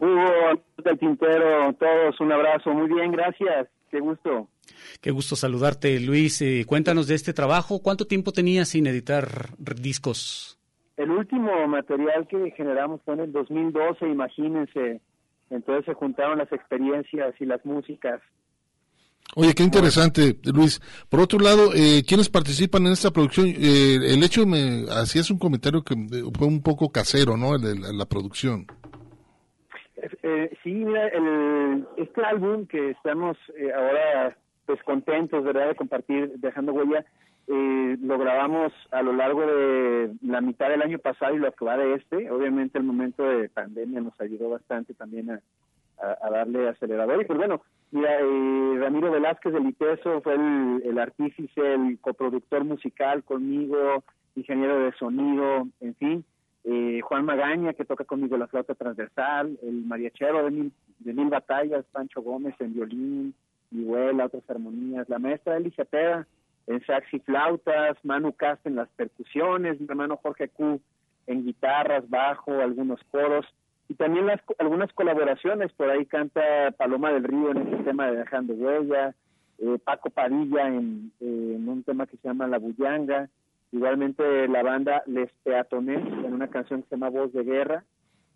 [0.00, 2.72] Hugo, del Tintero, todos un abrazo.
[2.72, 3.68] Muy bien, gracias.
[3.90, 4.48] Qué gusto.
[5.02, 6.40] Qué gusto saludarte, Luis.
[6.40, 7.82] Eh, cuéntanos de este trabajo.
[7.82, 10.58] ¿Cuánto tiempo tenías sin editar discos?
[10.96, 15.02] El último material que generamos fue en el 2012, imagínense.
[15.50, 18.20] Entonces se juntaron las experiencias y las músicas.
[19.34, 20.80] Oye, qué interesante, Luis.
[21.08, 23.48] Por otro lado, eh, ¿quiénes participan en esta producción?
[23.48, 27.56] Eh, el hecho, me hacías un comentario que eh, fue un poco casero, ¿no?
[27.56, 28.66] El de la, producción.
[30.22, 36.32] Eh, sí, mira, el, este álbum que estamos eh, ahora pues contentos, ¿verdad?, de compartir
[36.38, 37.04] Dejando Huella,
[37.48, 41.64] eh, lo grabamos a lo largo de la mitad del año pasado y lo que
[41.64, 42.30] de este.
[42.30, 45.40] Obviamente el momento de pandemia nos ayudó bastante también a,
[46.30, 47.22] darle acelerador.
[47.22, 52.64] Y pues bueno, mira, eh, Ramiro Velázquez del ITESO fue el, el artífice, el coproductor
[52.64, 56.24] musical conmigo, ingeniero de sonido, en fin.
[56.64, 61.28] Eh, Juan Magaña, que toca conmigo la flauta transversal, el mariachero de mil, de mil
[61.28, 63.34] batallas, Pancho Gómez en violín,
[63.70, 66.26] vihuela, otras armonías, la maestra Eli Cepeda
[66.66, 70.80] en sax y flautas, Manu Cast en las percusiones, mi hermano Jorge Q
[71.26, 73.46] en guitarras, bajo, algunos coros,
[73.88, 78.18] y también las, algunas colaboraciones, por ahí canta Paloma del Río en este tema de
[78.18, 79.14] Dejando Huella,
[79.58, 83.28] eh, Paco Padilla en, un tema que se llama La Bullanga,
[83.72, 87.84] igualmente la banda Les Peatones en una canción que se llama Voz de Guerra,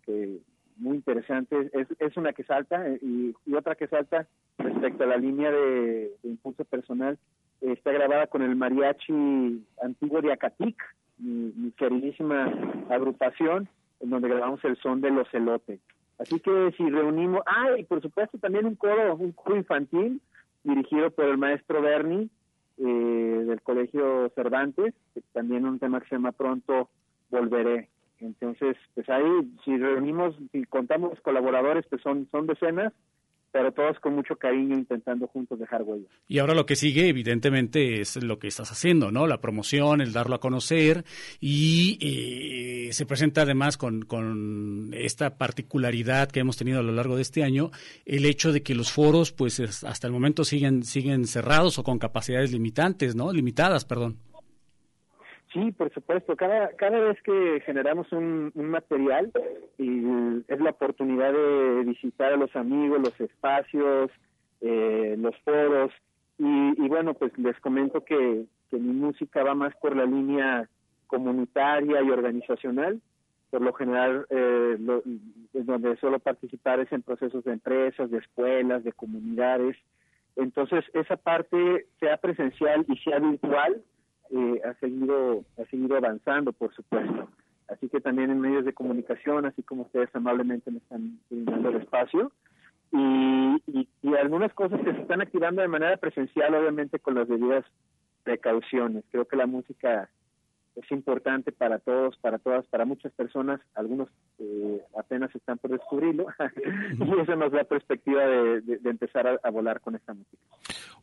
[0.05, 0.39] que
[0.77, 4.27] muy interesante, es, es una que salta eh, y, y otra que salta
[4.57, 7.17] respecto a la línea de, impulso personal,
[7.61, 10.75] está grabada con el mariachi antiguo de Acatic,
[11.19, 12.51] mi, queridísima
[12.89, 15.79] agrupación, en donde grabamos el son de los elotes.
[16.17, 20.21] Así que si reunimos, ah, y por supuesto también un coro, un coro infantil,
[20.63, 22.29] dirigido por el maestro Berni,
[22.77, 26.89] eh, del Colegio Cervantes, que también un tema que se llama Pronto
[27.29, 27.89] Volveré.
[28.19, 29.25] Entonces, pues ahí,
[29.65, 32.93] si reunimos, si contamos colaboradores, pues son, son decenas,
[33.51, 36.07] pero todos con mucho cariño intentando juntos dejar huella.
[36.27, 39.27] Y ahora lo que sigue, evidentemente, es lo que estás haciendo, ¿no?
[39.27, 41.03] La promoción, el darlo a conocer
[41.39, 47.15] y eh, se presenta además con, con esta particularidad que hemos tenido a lo largo
[47.15, 47.71] de este año,
[48.05, 51.83] el hecho de que los foros, pues es- hasta el momento siguen siguen cerrados o
[51.83, 53.31] con capacidades limitantes, ¿no?
[53.33, 54.17] Limitadas, perdón.
[55.53, 56.35] Sí, por supuesto.
[56.37, 59.31] Cada, cada vez que generamos un, material
[59.77, 59.99] y
[60.47, 64.11] es la oportunidad de visitar a los amigos, los espacios,
[64.61, 65.91] eh, los foros.
[66.37, 70.69] Y, y bueno, pues les comento que, que mi música va más por la línea
[71.07, 73.01] comunitaria y organizacional.
[73.49, 75.03] Por lo general, eh, lo-
[75.51, 79.75] donde suelo participar es en procesos de empresas, de escuelas, de comunidades.
[80.37, 83.83] Entonces, esa parte, sea presencial y sea virtual,
[84.31, 87.29] eh, ha seguido ha seguido avanzando, por supuesto.
[87.67, 91.77] Así que también en medios de comunicación, así como ustedes amablemente me están brindando el
[91.77, 92.31] espacio,
[92.91, 97.29] y, y, y algunas cosas que se están activando de manera presencial, obviamente con las
[97.29, 97.63] debidas
[98.23, 99.05] precauciones.
[99.11, 100.09] Creo que la música
[100.75, 103.59] es importante para todos, para todas, para muchas personas.
[103.75, 104.07] Algunos
[104.39, 106.27] eh, apenas están por descubrirlo
[106.99, 110.37] y eso nos da perspectiva de, de- de empezar a, a volar con esta música.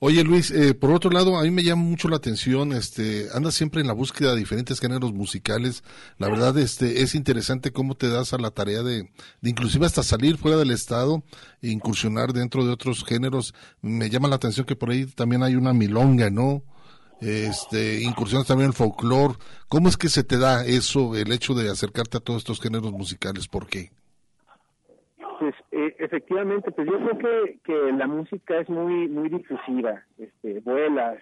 [0.01, 3.55] Oye Luis, eh, por otro lado, a mí me llama mucho la atención, este, andas
[3.55, 5.83] siempre en la búsqueda de diferentes géneros musicales.
[6.19, 9.11] La verdad, este, es interesante cómo te das a la tarea de,
[9.41, 11.25] de inclusive hasta salir fuera del estado
[11.63, 13.55] e incursionar dentro de otros géneros.
[13.83, 16.63] Me llama la atención que por ahí también hay una milonga, ¿no?
[17.21, 19.35] Este, incursiones también en el folclore.
[19.69, 22.93] ¿Cómo es que se te da eso, el hecho de acercarte a todos estos géneros
[22.93, 23.49] musicales?
[23.49, 23.91] ¿Por qué?
[25.39, 30.61] Pues eh, efectivamente, pues yo creo que, que la música es muy muy difusiva, este,
[30.61, 31.17] vuela,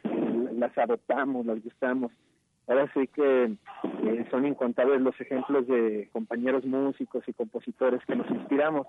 [0.55, 2.13] las adoptamos, las gustamos.
[2.67, 8.29] Ahora sí que eh, son incontables los ejemplos de compañeros músicos y compositores que nos
[8.31, 8.87] inspiramos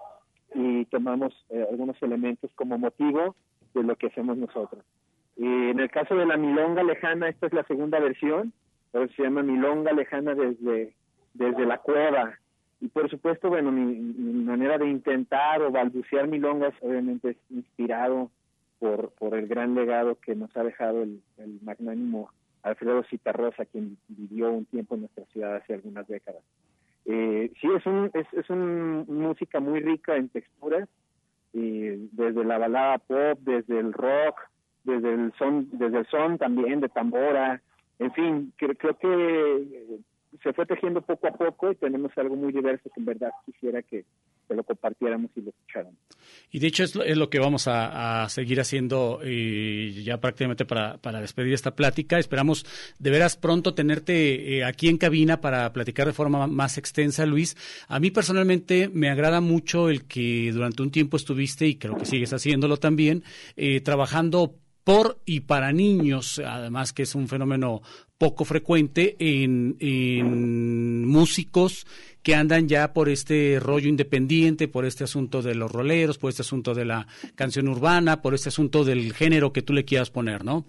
[0.55, 3.35] y tomamos eh, algunos elementos como motivo
[3.73, 4.83] de lo que hacemos nosotros.
[5.37, 8.53] Y en el caso de la milonga lejana, esta es la segunda versión,
[8.91, 10.93] se llama milonga lejana desde
[11.37, 12.37] desde la cueva.
[12.79, 13.95] Y por supuesto, bueno, mi,
[14.43, 18.29] manera de intentar o balbucear milongas obviamente es inspirado
[18.79, 21.21] por, por el gran legado que nos ha dejado el,
[21.63, 22.29] magnánimo
[22.61, 26.43] Alfredo Citarrosa, quien vivió un tiempo en nuestra ciudad hace algunas décadas.
[27.05, 30.89] Eh, sí, es, un, es, es un, música muy rica en texturas,
[31.53, 34.35] y desde la balada pop, desde el rock,
[34.87, 37.61] desde el son, desde el son también de tambora,
[37.99, 39.99] en fin, creo, creo que
[40.43, 43.81] se fue tejiendo poco a poco y tenemos algo muy diverso que en verdad quisiera
[43.81, 44.05] que,
[44.49, 45.99] lo compartiéramos y lo escucháramos.
[46.51, 50.63] Y de hecho es lo, es lo que vamos a, seguir haciendo eh, ya prácticamente
[50.63, 52.17] para, para, despedir esta plática.
[52.17, 52.65] Esperamos
[52.97, 57.57] de veras pronto tenerte eh, aquí en cabina para platicar de forma más extensa, Luis.
[57.89, 62.05] A mí personalmente me agrada mucho el que durante un tiempo estuviste, y creo que
[62.05, 63.23] sigues haciéndolo también,
[63.57, 64.55] eh, trabajando
[64.87, 67.81] por y para niños, además que es un fenómeno
[68.17, 71.85] poco frecuente en, en, músicos
[72.23, 76.43] que andan ya por este rollo independiente, por este asunto de los roleros, por este
[76.43, 80.45] asunto de la canción urbana, por este asunto del género que tú le quieras poner,
[80.45, 80.63] ¿no?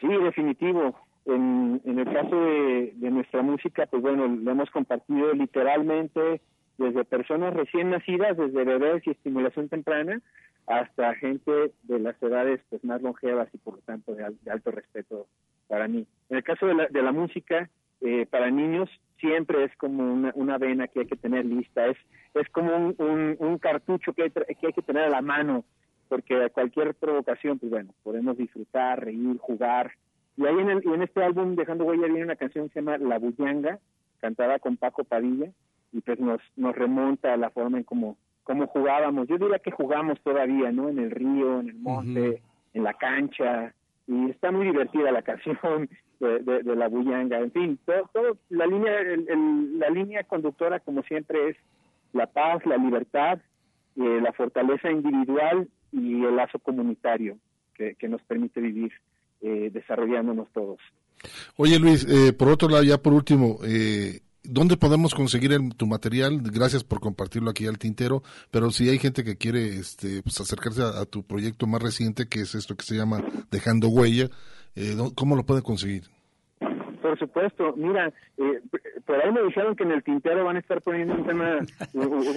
[0.00, 0.92] Sí, definitivo.
[1.26, 6.40] En, en el caso de, de nuestra música, pues bueno, lo hemos compartido literalmente
[6.78, 10.20] desde personas recién nacidas, desde bebés y estimulación temprana,
[10.66, 14.70] hasta gente de las edades pues más longevas y por lo tanto de, de alto
[14.70, 15.26] respeto
[15.68, 16.06] para mí.
[16.30, 17.68] En el caso de la, de la música,
[18.00, 21.96] eh, para niños siempre es como una, una vena que hay que tener lista, es,
[22.34, 25.64] es como un, cartucho que hay, que hay que tener a la mano,
[26.08, 29.92] porque cualquier provocación, pues bueno, podemos disfrutar, reír, jugar.
[30.36, 32.98] Y ahí en, el, en este álbum, Dejando Huella, viene una canción que se llama
[32.98, 33.78] La Bullanga,
[34.20, 35.50] cantada con Paco Padilla,
[35.94, 39.28] y pues nos, nos remonta a la forma en cómo, cómo jugábamos.
[39.28, 40.88] Yo diría que jugamos todavía, ¿no?
[40.88, 42.40] En el río, en el monte, uh -huh.
[42.74, 43.72] en la cancha,
[44.06, 45.88] y está muy divertida la canción
[46.20, 47.38] de, de, de la bullanga.
[47.38, 51.56] En fin, todo, todo la línea el, el, la línea conductora como siempre es
[52.12, 53.38] la paz, la libertad,
[53.96, 57.38] eh, la fortaleza individual y el lazo comunitario
[57.74, 58.92] que, que nos permite vivir
[59.40, 60.78] eh, desarrollándonos todos.
[61.56, 65.86] Oye Luis, eh, por otro lado, ya por último, eh, ¿Dónde podemos conseguir el, tu
[65.86, 66.40] material?
[66.42, 70.82] Gracias por compartirlo aquí al tintero, pero si hay gente que quiere este, pues acercarse
[70.82, 74.28] a, a, tu proyecto más reciente, que es esto que se llama Dejando Huella,
[74.76, 76.04] eh, ¿cómo lo puede conseguir?
[77.00, 78.60] Por supuesto, mira, eh,
[79.06, 81.58] por ahí me dijeron que en el tintero van a estar poniendo un tema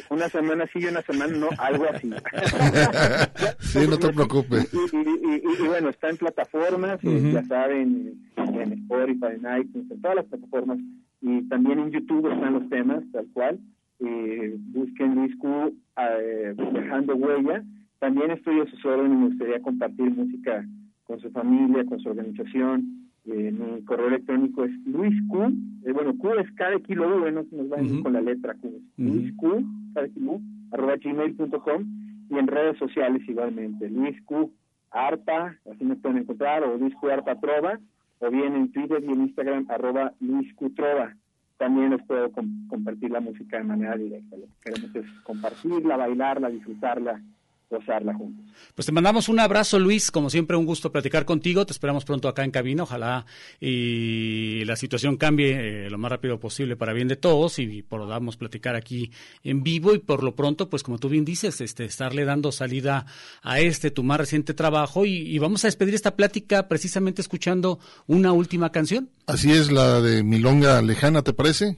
[0.10, 2.10] una semana sí y una semana no, algo así.
[3.60, 4.74] sí, no te preocupes.
[4.74, 7.34] Y, y, y, y, bueno, está en plataformas, uh -huh.
[7.34, 10.80] ya saben, en Spotify, en iTunes, en todas las plataformas
[11.22, 13.60] y también en YouTube están los temas, tal cual.
[14.00, 17.64] Eh, busquen Luis Q eh, dejando huella.
[18.00, 20.66] También estoy a sus órdenes y me gustaría compartir música
[21.06, 23.10] con su familia, con su organización.
[23.26, 25.52] Eh, mi correo electrónico es Luis Q,
[25.84, 28.04] eh, bueno, Q es cada kilo no se nos va uh -huh.
[28.04, 28.68] con la letra Q.
[28.68, 28.82] Uh -huh.
[28.98, 30.40] Luis Q, cada kilo,
[30.72, 31.86] arroba gmail.com
[32.30, 33.90] y en redes sociales igualmente.
[33.90, 34.52] Luis Q
[34.92, 37.80] Arpa, así me pueden encontrar, o Luis Q Arpa Trova
[38.20, 41.16] o bien en Twitter y en Instagram, arroba Luis Cutrova.
[41.58, 44.38] También les puedo com compartir la música de manera directa.
[44.38, 47.22] Lo que queremos es compartirla, bailarla, disfrutarla,
[47.70, 48.46] gozarla juntos.
[48.76, 50.12] Pues te mandamos un abrazo, Luis.
[50.12, 51.66] Como siempre, un gusto platicar contigo.
[51.66, 52.84] Te esperamos pronto acá en cabina.
[52.84, 53.26] Ojalá
[53.60, 58.38] y la situación cambie eh, lo más rápido posible para bien de todos y podamos
[58.38, 59.12] platicar aquí
[59.44, 59.94] en vivo.
[59.94, 63.06] Y por lo pronto, pues como tú bien dices, este, estarle dando salida
[63.42, 65.06] a este, tu más reciente trabajo.
[65.06, 69.10] Y, y vamos a despedir esta plática precisamente escuchando una última canción.
[69.26, 71.78] Así es, la de Milonga Lejana, ¿te parece?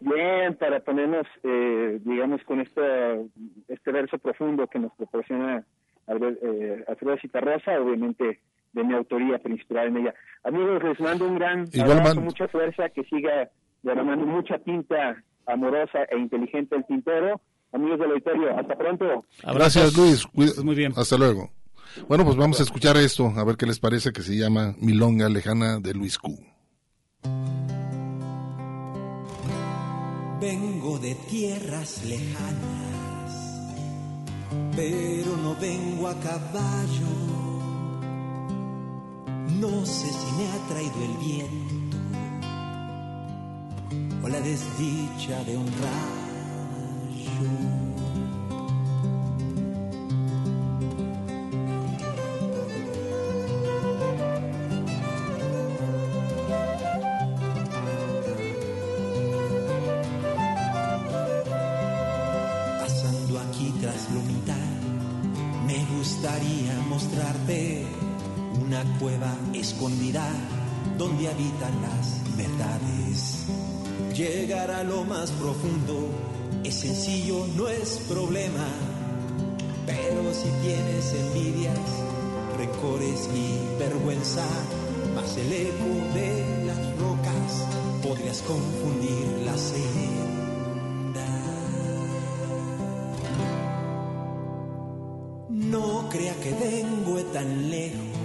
[0.00, 3.26] Bien, para ponernos, eh, digamos, con este,
[3.68, 5.64] este verso profundo que nos proporciona
[6.08, 8.40] eh, Alfredo Citarrosa, obviamente
[8.72, 10.14] de mi autoría, pero inspirada en ella.
[10.44, 13.50] Amigos, les mando un gran Igual abrazo, mucha fuerza, que siga
[13.82, 17.40] derramando mucha tinta amorosa e inteligente el tintero.
[17.72, 19.24] Amigos del auditorio, hasta pronto.
[19.42, 20.26] Gracias, Luis.
[20.26, 20.92] Cuida Muy bien.
[20.96, 21.50] Hasta luego.
[22.08, 25.28] Bueno, pues vamos a escuchar esto, a ver qué les parece, que se llama Milonga
[25.28, 26.36] Lejana de Luis Q.
[30.40, 33.32] Vengo de tierras lejanas,
[34.76, 37.06] pero no vengo a caballo.
[39.58, 41.96] No sé si me ha traído el viento
[44.22, 46.26] o la desdicha de un rayo.
[69.00, 70.26] Cueva escondida
[70.98, 73.46] donde habitan las verdades.
[74.14, 76.08] Llegar a lo más profundo
[76.64, 78.66] es sencillo, no es problema.
[79.86, 81.78] Pero si tienes envidias,
[82.56, 84.44] rencores y vergüenza,
[85.14, 87.66] más el eco de las rocas
[88.02, 90.06] podrías confundir la senda.
[95.48, 98.15] No crea que vengo tan lejos,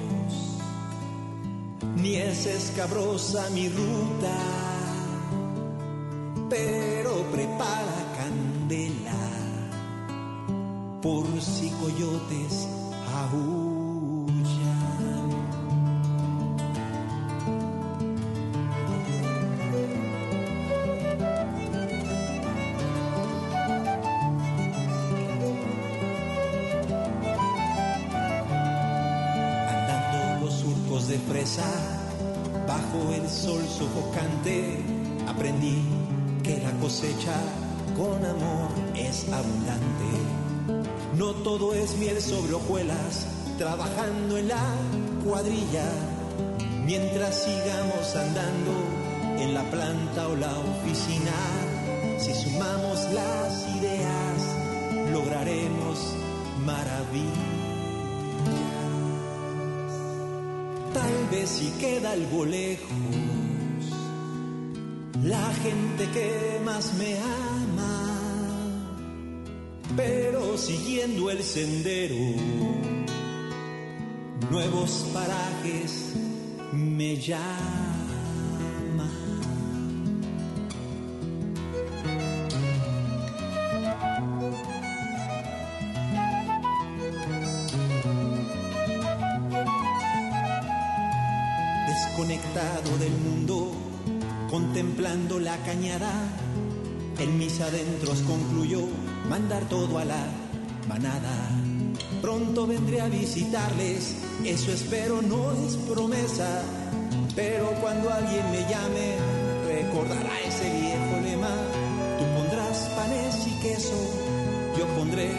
[2.31, 4.37] es escabrosa mi ruta,
[6.49, 9.11] pero prepara candela
[11.01, 12.69] por si coyotes
[13.17, 13.81] aullan.
[29.67, 31.90] Andando los surcos de fresa,
[32.71, 34.79] bajo el sol sofocante,
[35.27, 35.83] aprendí
[36.41, 37.37] que la cosecha
[37.97, 40.11] con amor es abundante.
[41.17, 44.65] No todo es miel sobre hojuelas, trabajando en la
[45.25, 45.89] cuadrilla,
[46.85, 48.73] mientras sigamos andando
[49.43, 51.35] en la planta o la oficina.
[52.19, 55.97] Si sumamos las ideas, lograremos
[56.65, 57.70] maravillas.
[60.93, 62.89] Tal vez si queda algo lejos,
[65.23, 68.11] la gente que más me ama
[69.95, 72.15] pero siguiendo el sendero,
[74.49, 76.13] nuevos parajes
[76.71, 77.90] me llaman.
[95.43, 96.11] La cañada,
[97.19, 98.81] en mis adentros concluyó
[99.29, 100.23] mandar todo a la
[100.87, 101.49] manada.
[102.21, 104.15] Pronto vendré a visitarles,
[104.45, 106.61] eso espero, no es promesa.
[107.35, 109.15] Pero cuando alguien me llame,
[109.67, 111.55] recordará ese viejo lema.
[112.19, 113.97] Tú pondrás panes y queso,
[114.77, 115.31] yo pondré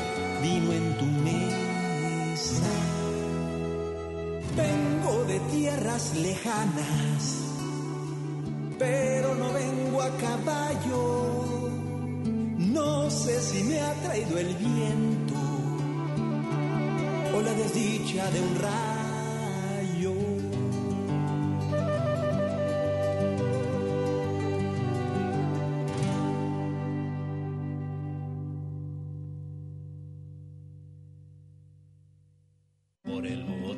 [0.42, 2.72] vino en tu mesa.
[4.56, 7.41] Vengo de tierras lejanas,
[10.22, 11.70] caballo.
[12.58, 15.34] No sé si me ha traído el viento
[17.34, 18.91] o la desdicha de un rayo.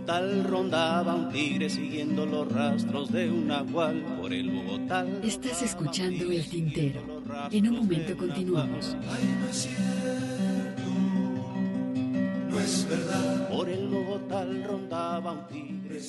[0.05, 4.03] Bogotá rondaba un tigre siguiendo los rastros de un nahual.
[4.21, 5.07] Por el Bogotá.
[5.23, 7.01] Estás escuchando El Tintero.
[7.51, 8.97] En un momento continuamos.
[12.51, 13.49] No es verdad.
[13.49, 16.01] Por el Bogotá rondaba un tigre.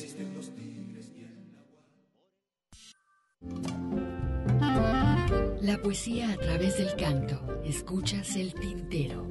[5.66, 7.41] La poesía a través del canto.
[7.66, 9.24] Escuchas El Tintero.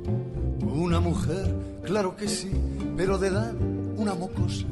[0.62, 1.54] Una mujer,
[1.84, 2.50] claro que sí,
[2.96, 4.66] pero de edad una mocosa.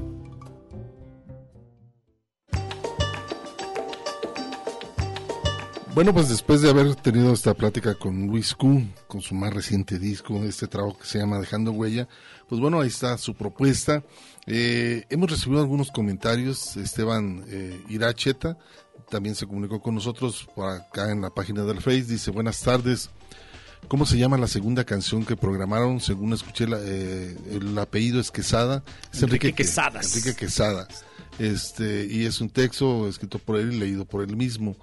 [5.95, 10.01] Bueno, pues después de haber tenido esta plática con Luis Q, con su más reciente
[10.01, 12.09] disco, este trabajo que se llama Dejando Huella,
[12.49, 14.03] pues bueno, ahí está su propuesta.
[14.47, 18.59] Eh, hemos recibido algunos comentarios, Esteban eh, Iracheta
[19.11, 23.11] también se comunicó con nosotros por acá en la página del Face, dice buenas tardes,
[23.89, 26.01] ¿cómo se llama la segunda canción que programaron?
[26.01, 28.83] Según escuché, la, eh, el apellido es Quesada,
[29.13, 30.17] es Enrique Enrique, Quesadas.
[30.17, 30.89] Enrique Quesada,
[31.39, 34.77] este, y es un texto escrito por él y leído por él mismo.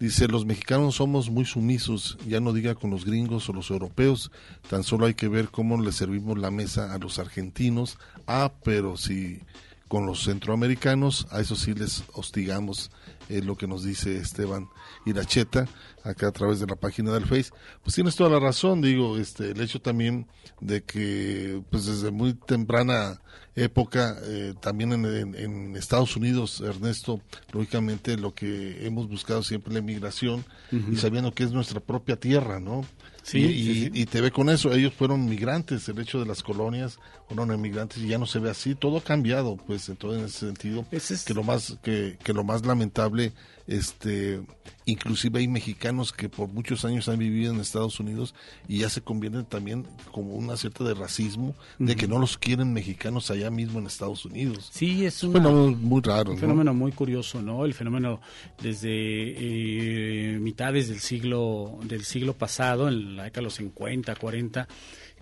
[0.00, 4.32] Dice, los mexicanos somos muy sumisos, ya no diga con los gringos o los europeos,
[4.68, 7.96] tan solo hay que ver cómo le servimos la mesa a los argentinos.
[8.26, 9.40] Ah, pero si
[9.88, 12.90] con los centroamericanos, a eso sí les hostigamos,
[13.28, 14.68] es lo que nos dice Esteban
[15.04, 15.66] Iracheta,
[16.04, 17.50] acá a través de la página del Face.
[17.82, 20.26] Pues tienes toda la razón, digo, este, el hecho también
[20.60, 23.20] de que, pues desde muy temprana
[23.56, 27.20] época, eh, también en, en- en Estados Unidos, Ernesto,
[27.52, 30.92] lógicamente lo que hemos buscado siempre es la inmigración Ujú.
[30.92, 32.84] y sabiendo que es nuestra propia tierra, ¿no?
[33.22, 33.90] Sí, y, sí, y- sí.
[33.94, 36.98] y te ve con eso, ellos fueron migrantes, el hecho de las colonias
[37.28, 40.38] fueron emigrantes y ya no se ve así, todo ha cambiado, pues, entonces en ese
[40.46, 40.84] sentido,
[41.24, 43.32] que lo más, que, que lo más lamentable,
[43.66, 44.42] este,
[44.84, 48.34] inclusive hay mexicanos que por muchos años han vivido en Estados Unidos
[48.68, 52.72] y ya se convierten también como una cierta de racismo, de que no los quieren
[52.72, 54.70] mexicanos allá mismo en Estados Unidos.
[54.72, 56.40] Sí, es un Bueno, muy raro, Un ¿no?
[56.40, 57.64] fenómeno muy curioso, ¿no?
[57.64, 58.20] El fenómeno
[58.62, 64.68] desde eh, mitades del siglo del siglo pasado, en la década de los 50, 40,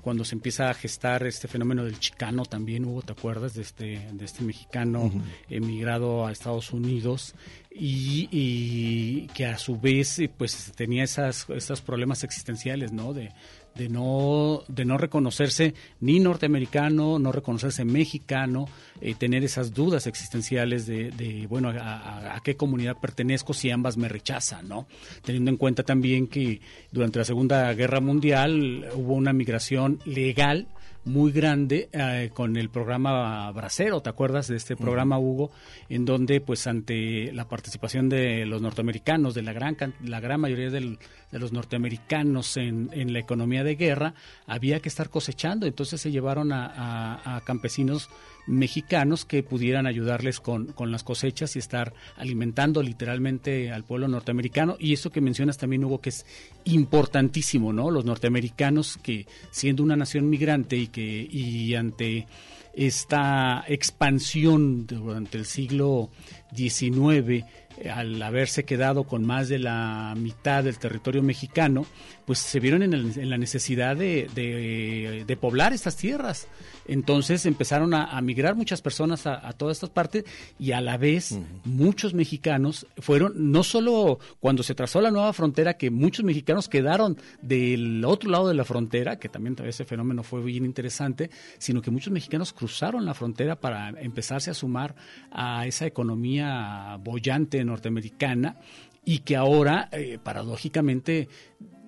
[0.02, 3.54] cuando se empieza a gestar este fenómeno del chicano también hubo, ¿te acuerdas?
[3.54, 5.10] De este, de este mexicano
[5.48, 7.34] emigrado a Estados Unidos
[7.70, 13.14] y, y que a su vez eh, pues tenía esas, esos problemas existenciales, ¿no?
[13.14, 13.30] De,
[13.74, 18.66] de no de no reconocerse ni norteamericano, no reconocerse mexicano,
[19.02, 23.70] eh, tener esas dudas existenciales de, de, bueno a, a- a qué comunidad pertenezco si
[23.70, 24.86] ambas me rechazan, ¿no?
[25.24, 30.68] Teniendo en cuenta también que durante la Segunda Guerra Mundial hubo una migración legal
[31.04, 35.50] muy grande eh, con el programa Bracero, ¿te acuerdas de este programa, Hugo?
[35.88, 40.70] En donde, pues, ante la participación de los norteamericanos, de la gran, la gran mayoría
[40.70, 40.98] del-
[41.32, 44.14] de los norteamericanos en, en la economía de guerra,
[44.46, 45.66] había que estar cosechando.
[45.66, 48.08] Entonces se llevaron a, a- a campesinos
[48.46, 54.76] mexicanos que pudieran ayudarles con, con las cosechas y estar alimentando literalmente al pueblo norteamericano.
[54.78, 56.26] Y eso que mencionas también, Hugo, que es
[56.64, 57.90] importantísimo, ¿no?
[57.90, 62.26] Los norteamericanos que siendo una nación migrante y que y ante
[62.74, 66.10] esta expansión durante el siglo
[66.54, 67.44] XIX,
[67.92, 71.86] al haberse quedado con más de la mitad del territorio mexicano,
[72.26, 76.48] pues se vieron en, el- en la necesidad de, de- de poblar estas tierras.
[76.86, 80.24] Entonces empezaron a, a migrar muchas personas a, a todas estas partes
[80.58, 85.74] y a la vez muchos mexicanos fueron, no solo cuando se trazó la nueva frontera,
[85.74, 90.42] que muchos mexicanos quedaron del otro lado de la frontera, que también ese fenómeno fue
[90.42, 94.94] bien interesante, sino que muchos mexicanos cruzaron la frontera para empezarse a sumar
[95.30, 98.56] a esa economía bollante norteamericana
[99.04, 101.28] y que ahora, eh, paradójicamente,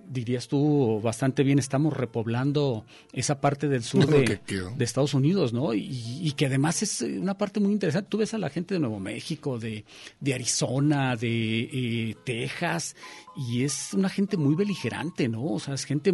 [0.08, 4.70] dirías tú bastante bien, estamos repoblando esa parte del sur de, que quedó.
[4.70, 5.74] de Estados Unidos, ¿no?
[5.74, 8.08] Y, y que además es eh, una parte muy interesante.
[8.08, 9.84] Tú ves a la gente de Nuevo México, de,
[10.20, 12.96] de Arizona, de eh, Texas,
[13.36, 15.44] y es una gente muy beligerante, ¿no?
[15.44, 16.12] O sea, es gente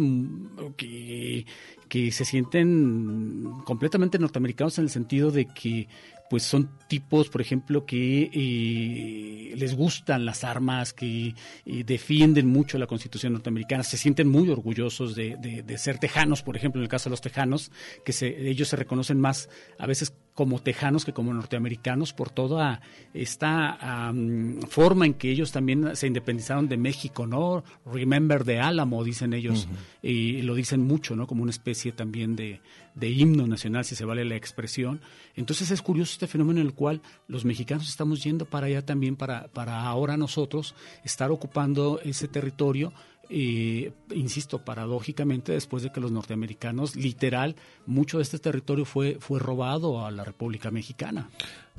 [0.77, 1.45] que,
[1.87, 5.87] que se sienten completamente norteamericanos en el sentido de que
[6.31, 12.77] pues son tipos, por ejemplo, que eh, les gustan las armas, que eh, defienden mucho
[12.77, 16.83] la Constitución norteamericana, se sienten muy orgullosos de, de- de ser tejanos, por ejemplo, en
[16.83, 17.69] el caso de los tejanos,
[18.05, 22.79] que se, ellos se reconocen más a veces como tejanos que como norteamericanos por toda
[23.13, 27.65] esta am, forma en que ellos también se independizaron de México, ¿no?
[27.85, 29.67] Remember the Álamo, dicen ellos,
[30.01, 31.27] y lo dicen mucho, ¿no?
[31.27, 32.61] Como una especie también de,
[32.95, 35.01] de himno nacional, si se vale la expresión.
[35.35, 39.15] Entonces es curioso este fenómeno en el cual los mexicanos estamos yendo para allá también,
[39.15, 42.93] para, para ahora nosotros estar ocupando ese territorio.
[43.31, 47.55] Eh, insisto, paradójicamente, después de que los norteamericanos, literal,
[47.85, 51.29] mucho de este territorio fue, fue robado a la República Mexicana.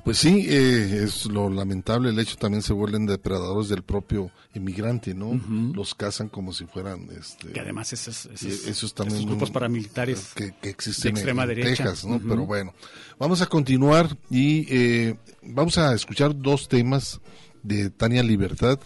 [0.04, 5.14] Pues sí, eh, es lo lamentable, el hecho también se vuelven depredadores del propio inmigrante,
[5.14, 5.40] ¿no?
[5.74, 7.08] Los cazan como si fueran...
[7.16, 11.48] Este, Que además esos, esos- también esos grupos paramilitares que, que existen de extrema en,
[11.50, 11.84] derecha.
[11.84, 12.18] Texas, ¿no?
[12.18, 12.74] Pero bueno,
[13.18, 17.20] vamos a continuar y eh, vamos a escuchar dos temas
[17.62, 18.80] de Tania Libertad.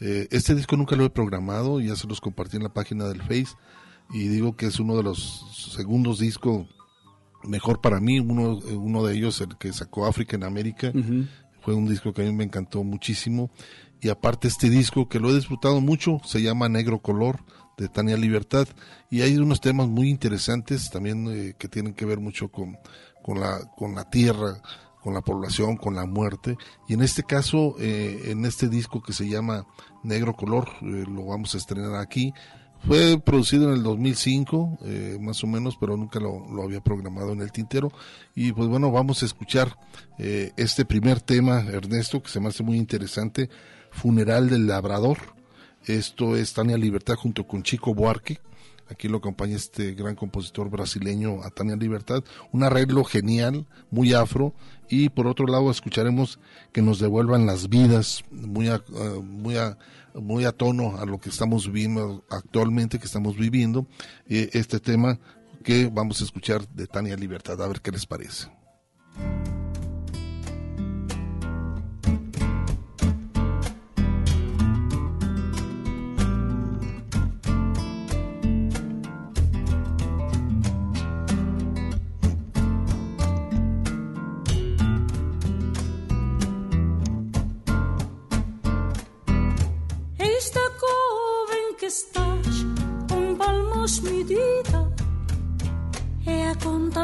[0.00, 3.22] Eh, este disco nunca lo he programado, ya se los compartí en la página del
[3.22, 3.56] Face
[4.10, 6.66] y digo que es uno de los segundos discos
[7.44, 10.92] mejor para mí, uno, uno de ellos, el que sacó África en América,
[11.60, 13.50] fue un disco que a mí me encantó muchísimo.
[14.00, 17.40] Y aparte este disco que lo he disfrutado mucho, se llama Negro Color,
[17.76, 18.68] de Tania Libertad.
[19.10, 22.76] Y hay unos temas muy interesantes también eh, que tienen que ver mucho con,
[23.22, 24.60] con, la, con la tierra,
[25.04, 26.56] con la población, con la muerte.
[26.88, 29.66] Y en este caso, eh, en este disco que se llama
[30.02, 32.32] Negro Color, eh, lo vamos a estrenar aquí.
[32.86, 37.32] Fue producido en el 2005, eh, más o menos, pero nunca lo, lo había programado
[37.32, 37.92] en el tintero.
[38.34, 39.78] Y pues bueno, vamos a escuchar
[40.18, 43.50] eh, este primer tema, Ernesto, que se me hace muy interesante,
[43.90, 45.18] Funeral del Labrador.
[45.84, 48.40] Esto es Tania Libertad junto con Chico Buarque.
[48.88, 52.22] Aquí lo acompaña este gran compositor brasileño, Atania Libertad.
[52.52, 54.54] Un arreglo genial, muy afro.
[54.88, 56.38] Y por otro lado, escucharemos
[56.72, 59.78] que nos devuelvan las vidas, muy a, eh, muy a,
[60.14, 63.86] muy a tono a lo que estamos viviendo actualmente, que estamos viviendo.
[64.28, 65.18] eh, este tema
[65.62, 67.60] que vamos a escuchar de Tania Libertad.
[67.62, 68.48] A ver qué les parece.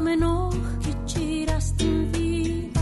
[0.01, 2.81] Menor que tiraste em vida.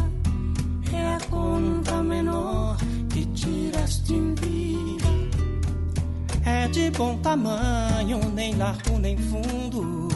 [0.93, 2.77] É a conta menor
[3.11, 5.09] que tiraste em vida.
[6.45, 10.09] É de bom tamanho, nem largo nem fundo.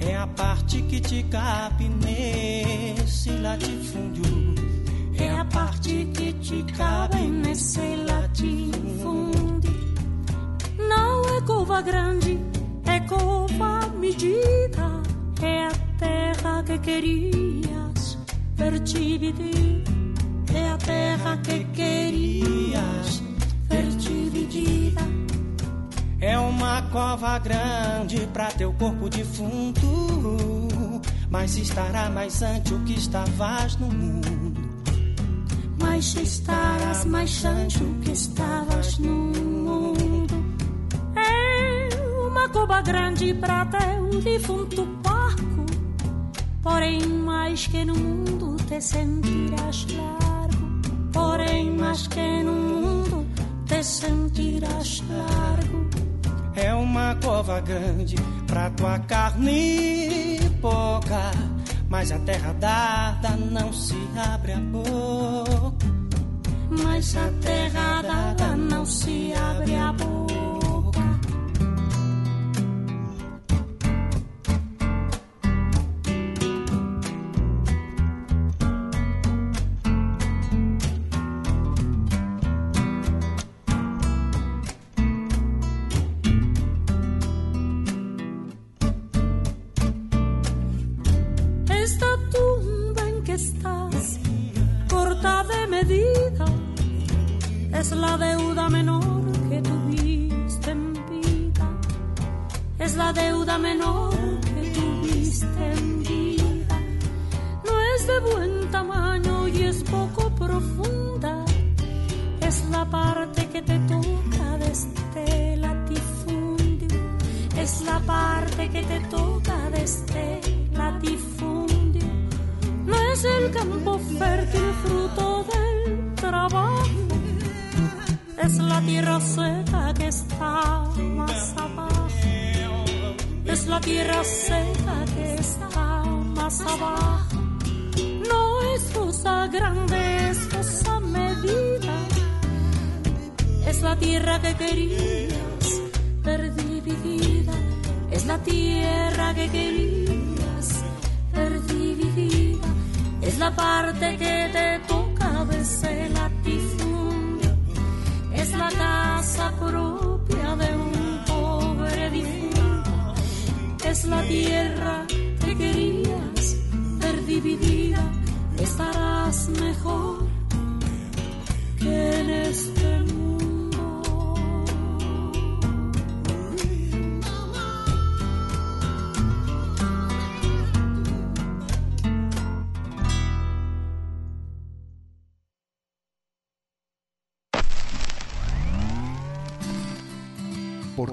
[0.00, 4.24] É a parte que te cabe nesse latifúndio.
[5.18, 9.76] É a parte que te cabe nesse latifúndio.
[10.88, 12.38] Não é cova grande,
[12.86, 15.02] é cova medida.
[15.42, 18.18] É a terra que querias
[18.54, 19.84] ver dividir.
[20.54, 23.22] É a terra que querias
[23.68, 25.02] ver dividida.
[26.20, 29.86] É uma cova grande pra teu corpo defunto.
[31.30, 34.60] Mas estará mais ante o que estavas no mundo.
[35.80, 40.34] Mas estarás mais antes que estavas no mundo.
[41.16, 41.88] É
[42.26, 45.15] uma cova grande para teu defunto parco.
[46.66, 50.80] Porém, mais que no mundo te sentirás largo.
[51.12, 53.24] Porém, mais que no mundo
[53.66, 55.86] te sentirás largo.
[56.56, 58.16] É uma cova grande
[58.48, 61.30] pra tua carne pouca.
[61.88, 63.96] Mas a terra dada não se
[64.34, 65.86] abre a boca.
[66.82, 70.25] Mas a terra dada não se abre a boca.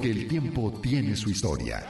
[0.03, 1.87] Porque el tiempo tiene su historia.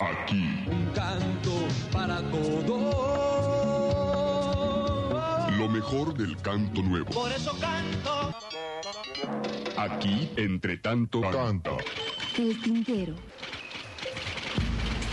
[0.00, 0.64] Aquí.
[0.66, 2.94] Un canto para todos.
[5.58, 7.10] Lo mejor del canto nuevo.
[7.10, 8.34] Por eso canto.
[9.76, 11.76] Aquí, entre tanto canto.
[12.38, 13.14] El tintero.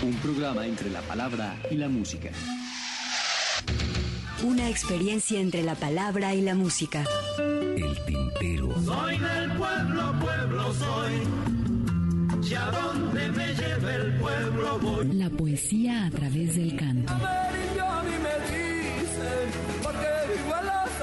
[0.04, 2.30] Un programa entre la palabra y la música.
[4.44, 7.04] Una experiencia entre la palabra y la música.
[7.38, 8.74] El tintero.
[8.86, 9.50] Soy del
[10.82, 11.14] soy.
[12.50, 15.14] Y a donde me lleve el pueblo voy.
[15.14, 17.14] La poesía a través del canto.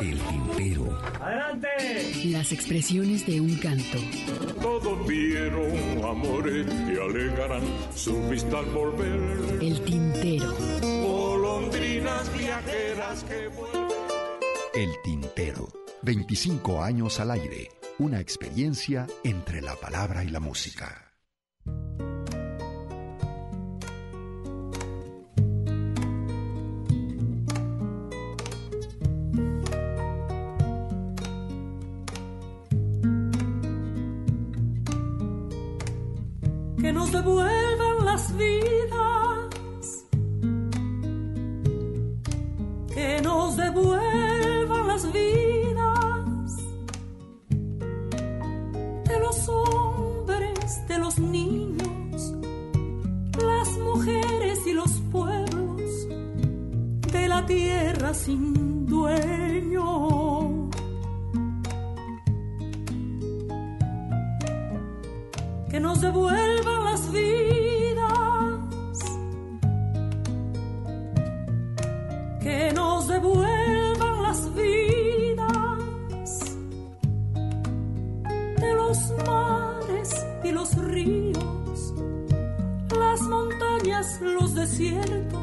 [0.00, 0.98] El tintero.
[1.18, 1.68] cante.
[2.26, 3.98] Las expresiones de un canto.
[4.60, 7.62] Todos vieron amores que alegarán
[7.94, 9.58] su vista al volver.
[9.60, 10.54] El tintero.
[10.82, 13.88] Golondrinas viajeras que vuelven.
[14.74, 15.68] El Tintero.
[16.02, 17.77] 25 años al aire.
[18.00, 21.04] Una experiencia entre la palabra y la música.
[36.80, 39.07] que nos devuelvan las vidas,
[57.48, 60.68] tierra sin dueño.
[65.70, 68.58] que nos devuelvan las vidas,
[72.40, 76.30] que nos devuelvan las vidas.
[78.56, 81.94] De los mares y los ríos,
[82.98, 85.37] las montañas, los desiertos,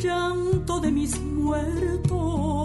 [0.00, 2.59] llanto de mis muertos.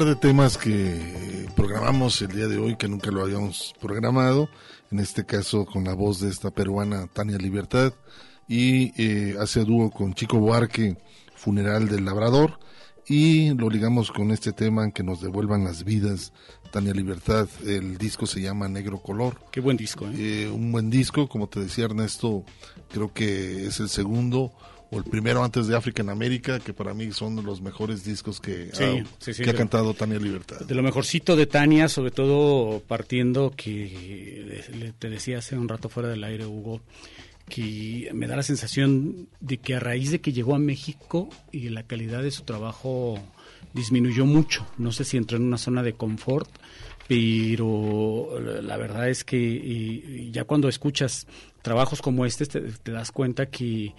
[0.00, 4.48] Par de temas que programamos el día de hoy que nunca lo habíamos programado,
[4.90, 7.92] en este caso con la voz de esta peruana Tania Libertad
[8.48, 10.96] y eh, hace dúo con Chico Buarque,
[11.34, 12.58] Funeral del Labrador
[13.06, 16.32] y lo ligamos con este tema que nos devuelvan las vidas
[16.72, 19.36] Tania Libertad, el disco se llama Negro Color.
[19.52, 20.14] Qué buen disco, ¿eh?
[20.16, 22.42] Eh, un buen disco, como te decía Ernesto,
[22.88, 24.50] creo que es el segundo
[24.90, 28.04] o el primero antes de África en América, que para mí son de los mejores
[28.04, 30.60] discos que, Sí, ha, sí, sí, que ha de- cantado Tania Libertad.
[30.60, 35.88] De lo mejorcito de Tania, sobre todo partiendo que le- te decía hace un rato
[35.88, 36.80] fuera del aire, Hugo,
[37.48, 41.68] que me da la sensación de que a raíz de que llegó a México y
[41.70, 43.18] la calidad de su trabajo
[43.74, 44.66] disminuyó mucho.
[44.78, 46.48] No sé si entró en una zona de confort,
[47.08, 51.26] pero la verdad es que ya cuando escuchas
[51.62, 53.94] trabajos como este te, te das cuenta que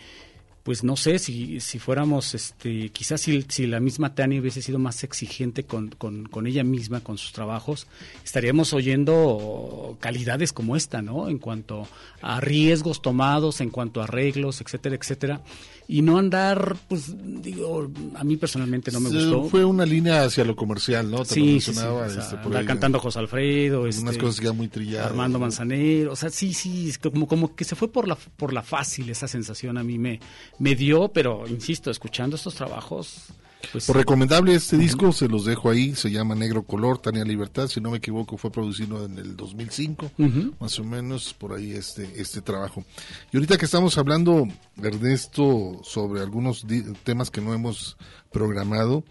[0.64, 4.78] pues no sé si, si fuéramos, este, quizás si, si la misma Tania hubiese sido
[4.78, 7.88] más exigente con, con, con ella misma, con sus trabajos,
[8.24, 11.30] estaríamos oyendo calidades como esta, ¿no?
[11.30, 11.88] En cuanto
[12.22, 15.42] a riesgos tomados, en cuanto a arreglos, etcétera, etcétera.
[15.91, 19.43] Y no andar, pues, digo, a mí personalmente no me gustó.
[19.49, 21.18] Fue una línea hacia lo comercial, ¿no?
[21.18, 23.97] Te lo Sí, sí, sí, o sea, este, por andar ahí, cantando José Alfredo, Unas
[23.97, 25.07] este, cosas ya muy trilladas.
[25.07, 25.38] Armando.
[25.38, 28.61] Manzanero, o sea, sí, sí, es como, como que se fue por la, por la
[28.61, 30.22] fácil esa sensación a mí me,
[30.59, 33.26] me dio, pero insisto, escuchando estos trabajos,
[33.72, 33.86] pues...
[33.86, 37.82] Por recomendable este disco, se los dejo ahí, se llama Negro Color, Tania Libertad, si
[37.82, 40.54] no me equivoco fue producido en el 2005, Ujú.
[40.60, 42.84] más o menos por ahí este, este trabajo.
[43.32, 44.48] Y ahorita que estamos hablando,
[44.82, 46.66] Ernesto, sobre algunos
[47.04, 47.98] temas que no hemos
[48.32, 49.04] programado,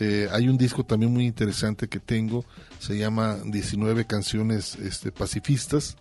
[0.00, 2.44] eh, hay un disco también muy interesante que tengo,
[2.78, 5.96] se llama 19 canciones este, pacifistas,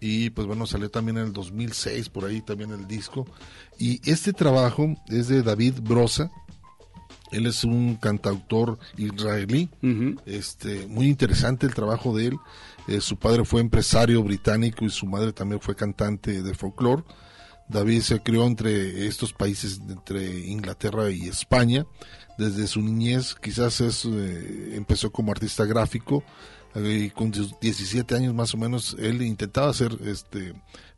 [0.00, 3.26] y pues bueno, salió también en el 2006, por ahí también el disco.
[3.78, 6.30] Y este trabajo es de David Brosa,
[7.32, 9.68] él es un cantautor israelí,
[10.26, 12.36] este, muy interesante el trabajo de él.
[12.86, 17.04] Eh, su padre fue empresario británico y su madre también fue cantante de folclore.
[17.68, 21.86] David se crió entre estos países, entre Inglaterra y España.
[22.38, 26.24] Desde su niñez, quizás es, eh, empezó como artista gráfico.
[26.74, 30.54] eh, y con sus 17 años más o menos, él intentaba ser este,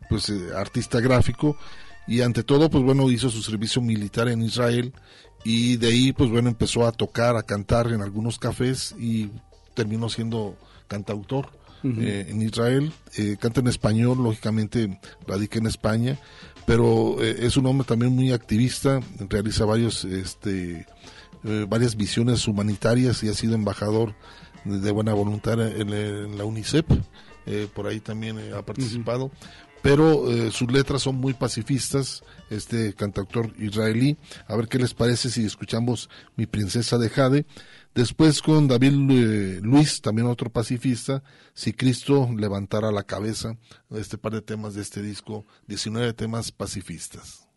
[0.09, 1.57] pues, eh, artista gráfico.
[2.07, 4.93] Y ante todo, pues bueno, hizo su servicio militar en Israel.
[5.45, 9.31] Y de ahí, pues bueno, empezó a tocar, a cantar en algunos cafés y
[9.75, 10.57] terminó siendo
[10.89, 11.49] cantautor
[11.83, 12.93] eh, en Israel.
[13.17, 16.19] Eh, canta en español, lógicamente radica en España,
[16.67, 19.01] pero eh, es un hombre también muy activista,
[19.31, 20.87] realiza varios, este,
[21.43, 24.15] varias visiones humanitarias y ha sido embajador
[24.65, 26.85] de buena voluntad en, en la UNICEF.
[27.75, 29.31] por ahí también ha participado.
[29.83, 34.17] Pero eh, sus letras son muy pacifistas, este cantautor israelí.
[34.47, 37.47] A ver qué les parece si escuchamos Mi Princesa de Jade.
[37.95, 41.23] Después con David eh, Luis, también otro pacifista,
[41.55, 43.57] Si Cristo levantara la cabeza,
[43.91, 47.51] este par de temas de este disco, 19 temas pacifistas.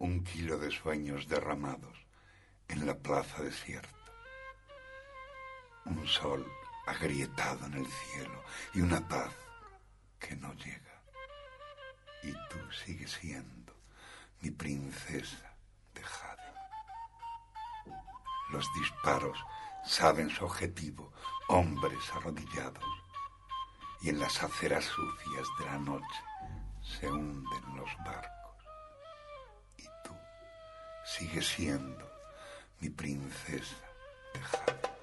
[0.00, 2.06] un kilo de sueños derramados
[2.68, 3.88] en la plaza desierta.
[5.84, 6.46] Un sol
[6.86, 8.42] agrietado en el cielo
[8.74, 9.32] y una paz
[10.18, 11.02] que no llega.
[12.22, 13.74] Y tú sigues siendo
[14.40, 15.54] mi princesa
[15.94, 16.54] de jade.
[18.50, 19.38] Los disparos
[19.84, 21.12] saben su objetivo,
[21.48, 22.84] hombres arrodillados.
[24.02, 26.20] Y en las aceras sucias de la noche
[26.82, 28.40] se hunden los barcos
[31.10, 32.08] sigue siendo
[32.80, 33.76] mi princesa
[34.32, 34.99] de jade.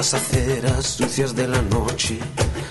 [0.00, 2.18] Las aceras sucias de la noche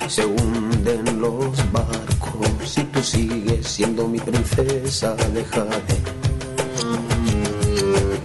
[0.08, 5.98] se hunden los barcos y tú sigues siendo mi princesa de jade.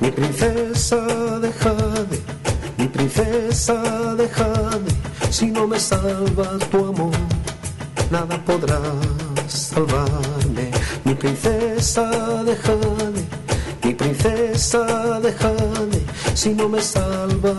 [0.00, 1.04] Mi princesa,
[1.38, 2.18] déjame,
[2.78, 3.76] mi princesa,
[4.16, 4.90] déjame,
[5.28, 7.12] si no me salva tu amor,
[8.10, 8.80] nada podrá
[9.48, 10.70] salvarme.
[11.04, 13.22] Mi princesa, déjame,
[13.84, 16.00] mi princesa, déjame,
[16.34, 17.53] si no me salva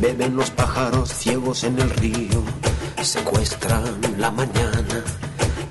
[0.00, 2.42] Beben los pájaros ciegos en el río,
[3.02, 5.02] secuestran la mañana.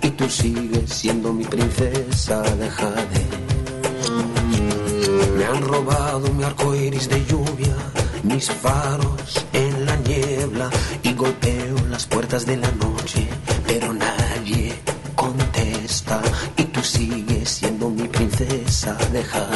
[0.01, 3.25] Y tú sigues siendo mi princesa, deja de.
[5.37, 7.75] Me han robado mi arco iris de lluvia,
[8.23, 10.71] mis faros en la niebla.
[11.03, 13.27] Y golpeo las puertas de la noche,
[13.67, 14.73] pero nadie
[15.15, 16.19] contesta.
[16.57, 19.47] Y tú sigues siendo mi princesa, deja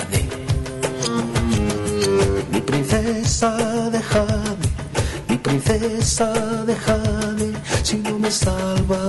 [8.29, 9.06] salva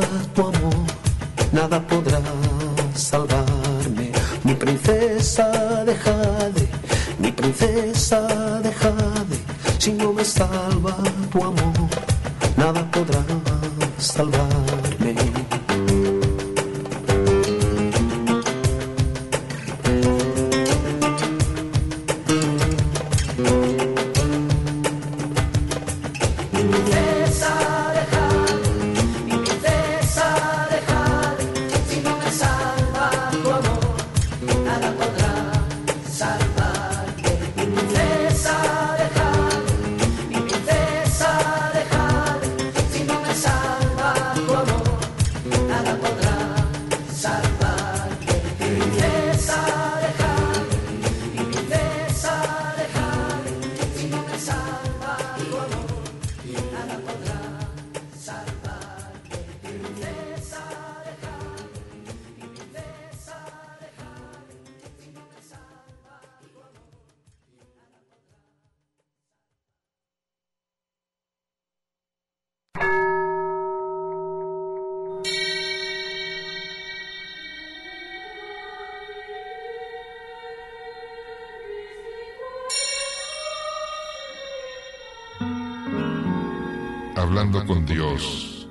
[87.68, 88.66] con Dios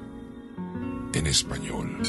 [1.13, 2.01] en español.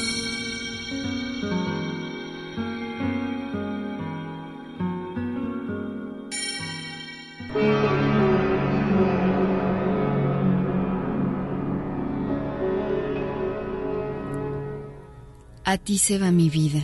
[15.63, 16.83] A ti se va mi vida.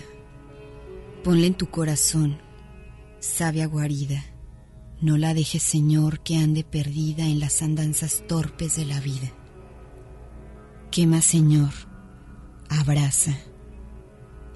[1.24, 2.38] Ponla en tu corazón,
[3.20, 4.24] sabia guarida.
[5.02, 9.34] No la dejes, Señor, que ande perdida en las andanzas torpes de la vida.
[10.96, 11.74] Quema, Señor,
[12.70, 13.38] abraza.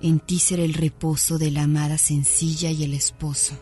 [0.02, 3.56] En ti será el reposo de la amada sencilla y el esposo.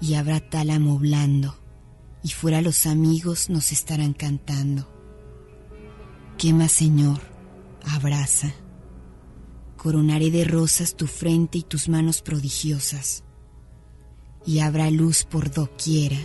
[0.00, 1.56] Y habrá tálamo blando,
[2.24, 4.92] y fuera los amigos nos estarán cantando.
[6.36, 7.20] Quema, Señor,
[7.84, 8.52] abraza.
[9.76, 13.22] Coronaré de rosas tu frente y tus manos prodigiosas.
[14.44, 16.18] Y habrá luz por doquiera,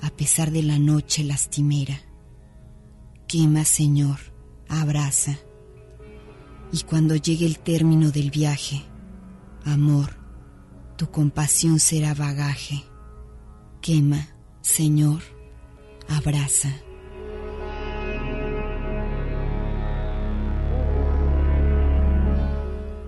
[0.00, 2.00] a pesar de la noche lastimera.
[3.32, 4.18] Quema, Señor,
[4.68, 5.38] abraza.
[6.70, 8.82] Y cuando llegue el término del viaje,
[9.64, 10.18] amor,
[10.98, 12.84] tu compasión será bagaje.
[13.80, 14.28] Quema,
[14.60, 15.22] Señor,
[16.10, 16.74] abraza.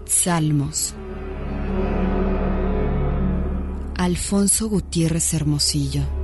[0.06, 0.94] Salmos.
[3.98, 6.23] Alfonso Gutiérrez Hermosillo.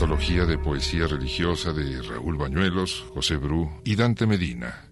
[0.00, 4.89] Antología de poesía religiosa de Raúl Bañuelos, José Bru y Dante Medina.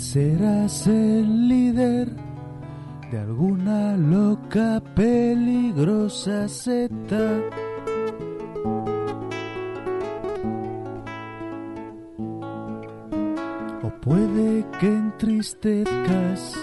[0.00, 2.08] Serás el líder
[3.10, 7.26] de alguna loca peligrosa seta.
[13.82, 16.54] O puede que entristezcas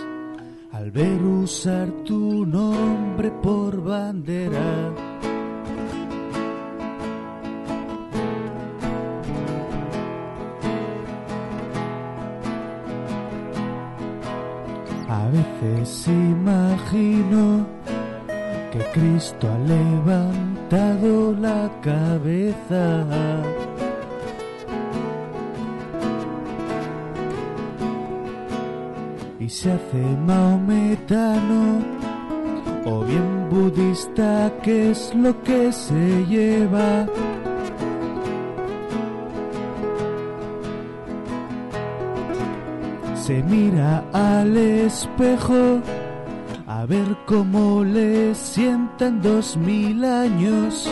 [0.72, 2.17] al ver usar tu
[44.98, 45.80] espejo
[46.66, 50.92] a ver cómo le sientan dos mil años.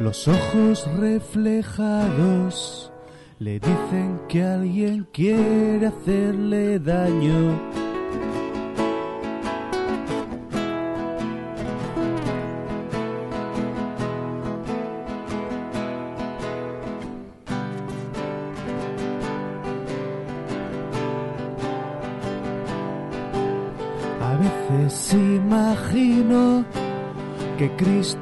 [0.00, 2.92] Los ojos reflejados
[3.38, 7.75] le dicen que alguien quiere hacerle daño.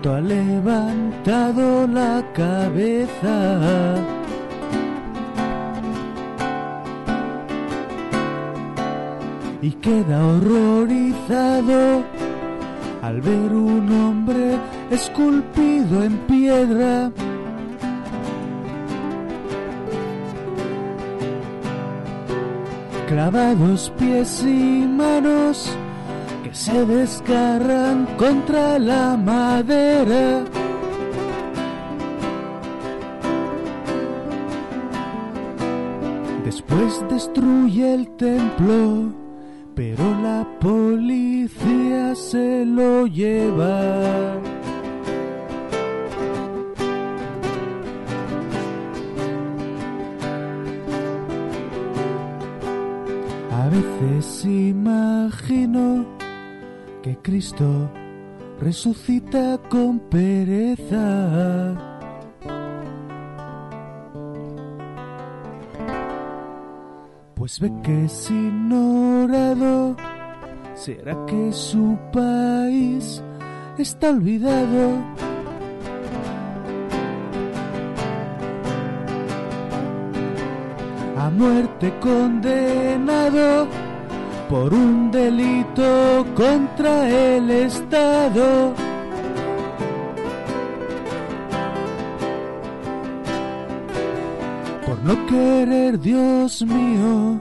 [0.06, 3.96] Ha levantado la cabeza.
[9.62, 12.04] Y queda horrorizado
[13.00, 14.58] al ver un hombre
[14.90, 17.10] esculpido en piedra.
[23.08, 25.74] Clavados pies y manos
[26.64, 30.44] se desgarran contra la madera.
[36.42, 39.12] Después destruye el templo,
[39.74, 44.40] pero la policía se lo lleva.
[53.52, 56.23] A veces imagino
[57.04, 57.90] que Cristo
[58.58, 61.76] resucita con pereza.
[67.34, 69.94] Pues ve que es ignorado,
[70.74, 73.22] será que su país
[73.76, 74.92] está olvidado.
[81.18, 83.83] A muerte condenado
[84.48, 88.74] por un delito contra el Estado.
[94.86, 97.40] Por no querer, Dios mío,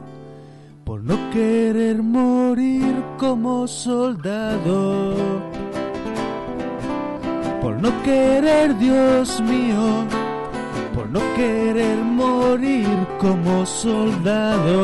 [0.85, 5.15] por no querer morir como soldado.
[7.61, 10.05] Por no querer, Dios mío,
[10.93, 12.88] por no querer morir
[13.19, 14.84] como soldado.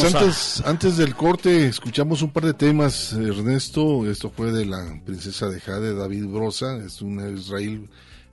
[0.00, 4.08] Pues a- antes, antes del corte escuchamos un par de temas, Ernesto.
[4.10, 7.88] Esto fue de la princesa de Jade, David Brosa, es un Israel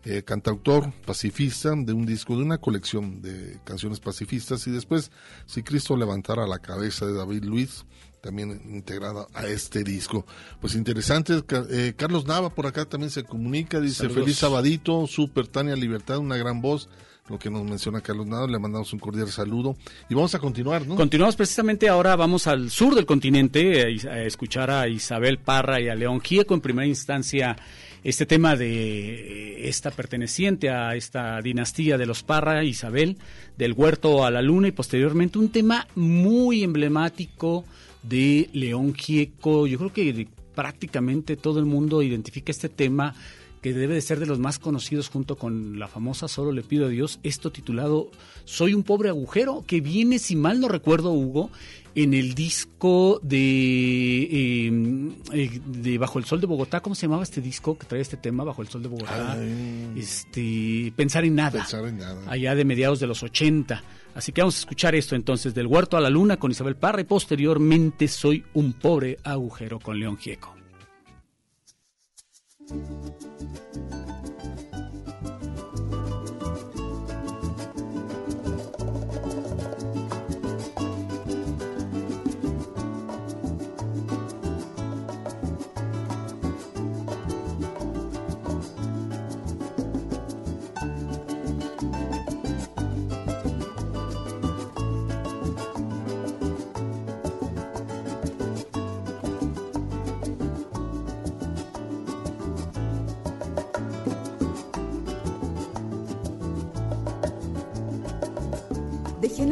[0.05, 4.67] eh, cantautor pacifista de un disco, de una colección de canciones pacifistas.
[4.67, 5.11] Y después,
[5.45, 7.85] si Cristo levantara la cabeza de David Luis,
[8.21, 10.25] también integrada a este disco.
[10.61, 11.43] Pues interesante.
[11.69, 14.17] Eh, Carlos Nava por acá también se comunica, dice Saludos.
[14.23, 16.89] feliz sabadito, super Tania Libertad, una gran voz.
[17.29, 19.77] Lo que nos menciona Carlos Nava, le mandamos un cordial saludo.
[20.09, 20.95] Y vamos a continuar, ¿no?
[20.95, 25.95] Continuamos precisamente ahora, vamos al sur del continente a escuchar a Isabel Parra y a
[25.95, 27.55] León Gieco en primera instancia
[28.03, 33.17] este tema de eh, esta perteneciente a esta dinastía de los Parra, Isabel,
[33.57, 37.63] del huerto a la luna y posteriormente un tema muy emblemático
[38.01, 39.65] de León Gieco.
[39.65, 43.15] Yo creo que prácticamente todo el mundo identifica este tema
[43.63, 46.85] que debe de ser de los más conocidos junto con la famosa Solo le pido
[46.85, 48.11] a Dios, esto titulado
[48.43, 51.49] Soy un pobre agujero, que viene, si mal no recuerdo, Hugo,
[51.95, 54.71] en el disco de, eh,
[55.31, 58.17] eh, de Bajo el Sol de Bogotá, ¿cómo se llamaba este disco que trae este
[58.17, 59.37] tema, Bajo el Sol de Bogotá?
[59.95, 61.61] Este, Pensar en Nada.
[61.61, 62.21] Pensar en nada.
[62.27, 63.81] Allá de mediados de los 80.
[64.13, 66.99] Así que vamos a escuchar esto entonces, del huerto a la luna con Isabel Parra
[66.99, 70.62] y posteriormente Soy un pobre agujero con León Gieco.
[72.73, 74.02] Thank you.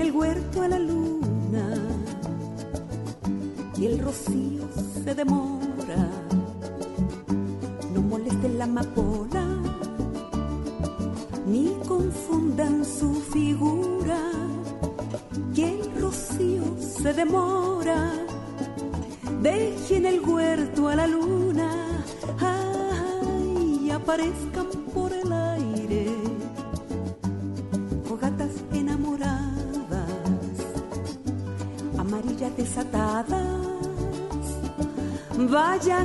[0.01, 0.90] El huerto a la luna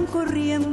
[0.07, 0.66] corriendo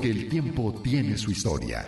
[0.00, 1.86] Porque el tiempo tiene su historia.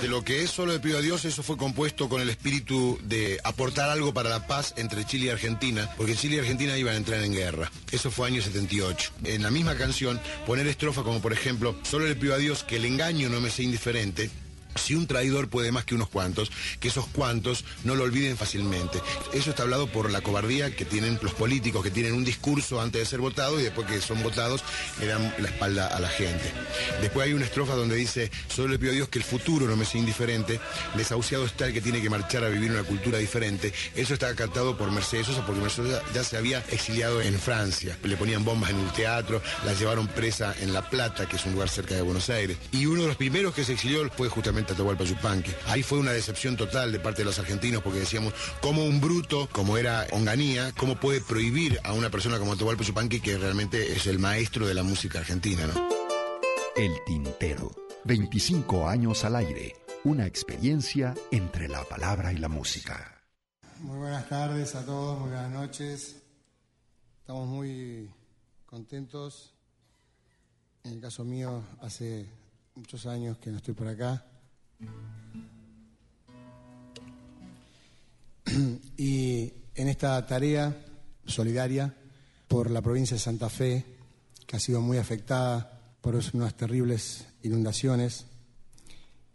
[0.00, 2.98] De lo que es Solo le pido a Dios, eso fue compuesto con el espíritu
[3.02, 6.94] de aportar algo para la paz entre Chile y Argentina, porque Chile y Argentina iban
[6.94, 7.70] a entrar en guerra.
[7.92, 9.12] Eso fue año 78.
[9.24, 12.76] En la misma canción, poner estrofa como por ejemplo, Solo le pido a Dios que
[12.76, 14.30] el engaño no me sea indiferente,
[14.74, 19.00] si un traidor puede más que unos cuantos, que esos cuantos no lo olviden fácilmente.
[19.32, 23.00] Eso está hablado por la cobardía que tienen los políticos, que tienen un discurso antes
[23.00, 24.62] de ser votados y después que son votados
[25.00, 26.52] le dan la espalda a la gente.
[27.00, 29.76] Después hay una estrofa donde dice, solo le pido a Dios que el futuro no
[29.76, 30.60] me sea indiferente,
[30.94, 33.72] desahuciado está el que tiene que marchar a vivir una cultura diferente.
[33.94, 37.98] Eso está cantado por Mercedes Sosa porque Mercedes Sosa ya se había exiliado en Francia.
[38.02, 41.52] Le ponían bombas en un teatro, la llevaron presa en La Plata, que es un
[41.52, 42.56] lugar cerca de Buenos Aires.
[42.72, 45.52] Y uno de los primeros que se exilió fue justamente Atahualpa Yupanqui.
[45.66, 49.48] Ahí fue una decepción total de parte de los argentinos porque decíamos, como un bruto,
[49.52, 54.06] como era Onganía, cómo puede prohibir a una persona como Atahualpa Yupanqui, que realmente es
[54.06, 55.88] el maestro de la música argentina, ¿no?
[56.76, 57.74] El Tintero.
[58.04, 59.74] 25 años al aire.
[60.04, 63.22] Una experiencia entre la palabra y la música.
[63.80, 66.22] Muy buenas tardes a todos, muy buenas noches.
[67.20, 68.10] Estamos muy
[68.66, 69.54] contentos.
[70.84, 72.26] En el caso mío, hace
[72.74, 74.24] muchos años que no estoy por acá.
[78.96, 80.76] Y en esta tarea
[81.24, 81.94] solidaria
[82.48, 83.84] por la provincia de Santa Fe,
[84.46, 88.26] que ha sido muy afectada por unas terribles inundaciones,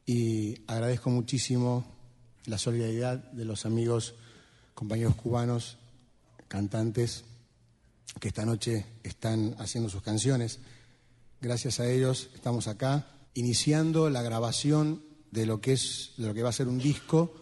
[0.06, 1.86] y agradezco muchísimo
[2.46, 4.16] la solidaridad de los amigos,
[4.74, 5.78] compañeros cubanos,
[6.48, 7.24] cantantes,
[8.20, 10.60] que esta noche están haciendo sus canciones.
[11.42, 15.05] Gracias a ellos estamos acá, iniciando la grabación
[15.36, 17.34] de lo que es, de lo que va a ser un disco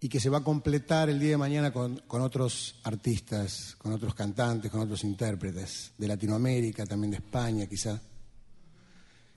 [0.00, 3.92] y que se va a completar el día de mañana con, con otros artistas, con
[3.92, 8.00] otros cantantes, con otros intérpretes de Latinoamérica, también de España, quizá.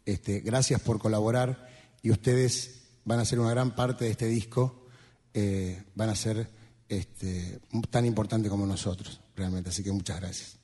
[0.03, 1.69] Este, gracias por colaborar
[2.01, 4.87] y ustedes van a ser una gran parte de este disco,
[5.33, 6.49] eh, van a ser
[6.89, 7.59] este,
[7.91, 9.69] tan importante como nosotros, realmente.
[9.69, 10.57] Así que muchas gracias.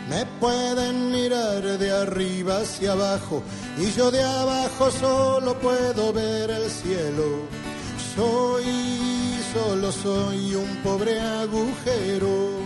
[0.10, 0.91] Me pueden
[1.22, 3.44] mirar de arriba hacia abajo
[3.78, 7.28] y yo de abajo solo puedo ver el cielo.
[8.16, 8.66] Soy,
[9.54, 12.62] solo soy un pobre agujero.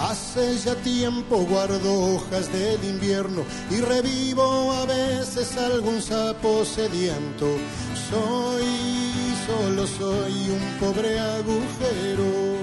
[0.00, 7.46] Hace ya tiempo guardo hojas del invierno y revivo a veces algún sapo sediento.
[8.10, 8.64] Soy,
[9.46, 12.59] solo soy un pobre agujero.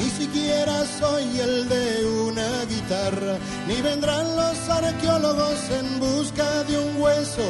[0.00, 3.36] Ni siquiera soy el de una guitarra,
[3.68, 7.46] ni vendrán los arqueólogos en busca de un hueso.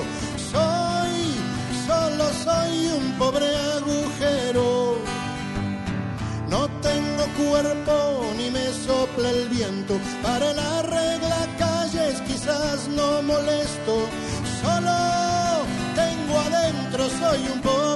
[0.51, 1.15] Soy,
[1.87, 3.47] solo soy un pobre
[3.77, 4.97] agujero.
[6.49, 9.95] No tengo cuerpo ni me sopla el viento.
[10.21, 13.95] Para la regla calles quizás no molesto.
[14.61, 14.99] Solo
[15.95, 17.90] tengo adentro, soy un pobre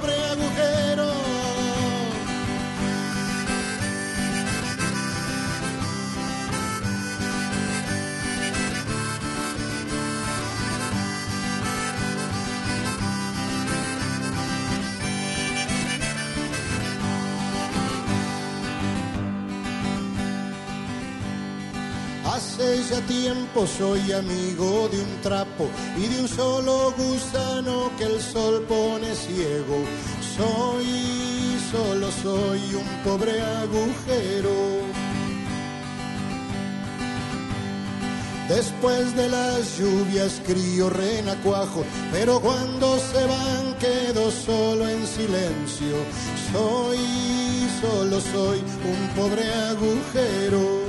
[22.91, 28.63] Ya tiempo soy amigo de un trapo y de un solo gusano que el sol
[28.69, 29.79] pone ciego.
[30.37, 34.85] Soy, solo soy un pobre agujero.
[38.49, 45.97] Después de las lluvias crío renacuajo, pero cuando se van quedo solo en silencio.
[46.53, 46.99] Soy,
[47.81, 50.84] solo soy un pobre agujero.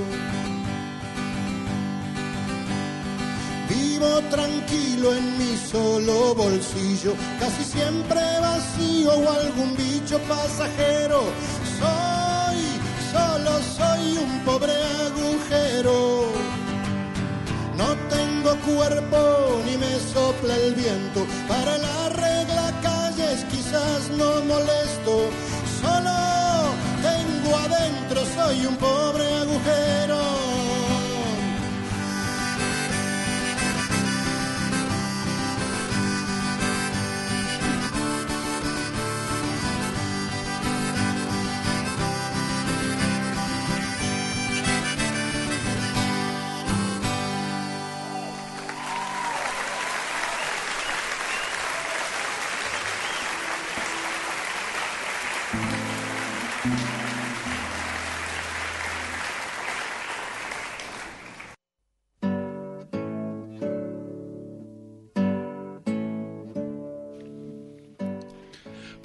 [4.15, 11.21] Tranquilo en mi solo bolsillo, casi siempre vacío o algún bicho pasajero.
[11.79, 12.57] Soy,
[13.11, 14.73] solo soy un pobre
[15.05, 16.31] agujero.
[17.77, 21.27] No tengo cuerpo ni me sopla el viento.
[21.49, 25.29] Para la regla calles quizás no molesto.
[25.81, 26.15] Solo
[27.03, 30.34] tengo adentro, soy un pobre agujero.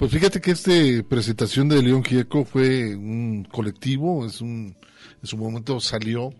[0.01, 0.71] Pues fíjate que esta
[1.07, 4.75] presentación de León Gieco fue un colectivo, es un,
[5.21, 6.33] en su momento salió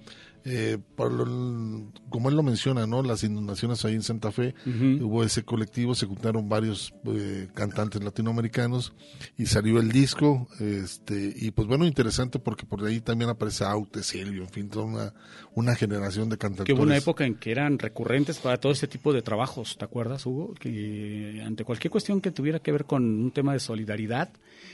[0.45, 3.03] eh, por lo- como él lo menciona, ¿no?
[3.03, 4.53] Las inundaciones ahí en Santa Fe,
[5.01, 8.93] hubo ese colectivo, se juntaron varios eh, cantantes latinoamericanos
[9.38, 14.03] y salió el disco, este, y pues bueno, interesante porque por ahí también aparece Aute,
[14.03, 15.13] Silvio, en fin, toda una,
[15.55, 16.76] una generación de Que cantautores.
[16.77, 20.26] hubo una época en que eran recurrentes para todo este tipo de trabajos, ¿te acuerdas,
[20.26, 20.53] Hugo?
[20.55, 24.30] Que ante cualquier cuestión que tuviera que ver con un tema de solidaridad,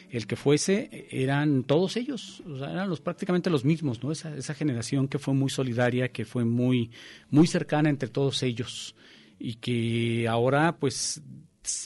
[0.09, 4.11] el que fuese, eran todos ellos, o sea, eran los prácticamente los mismos, ¿no?
[4.11, 6.91] Esa, esa generación que fue muy solidaria, que fue muy,
[7.29, 8.95] muy cercana entre todos ellos
[9.39, 11.21] y que ahora, pues,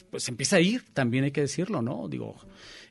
[0.09, 2.07] pues empieza a ir, también hay que decirlo, ¿no?
[2.07, 2.37] Digo,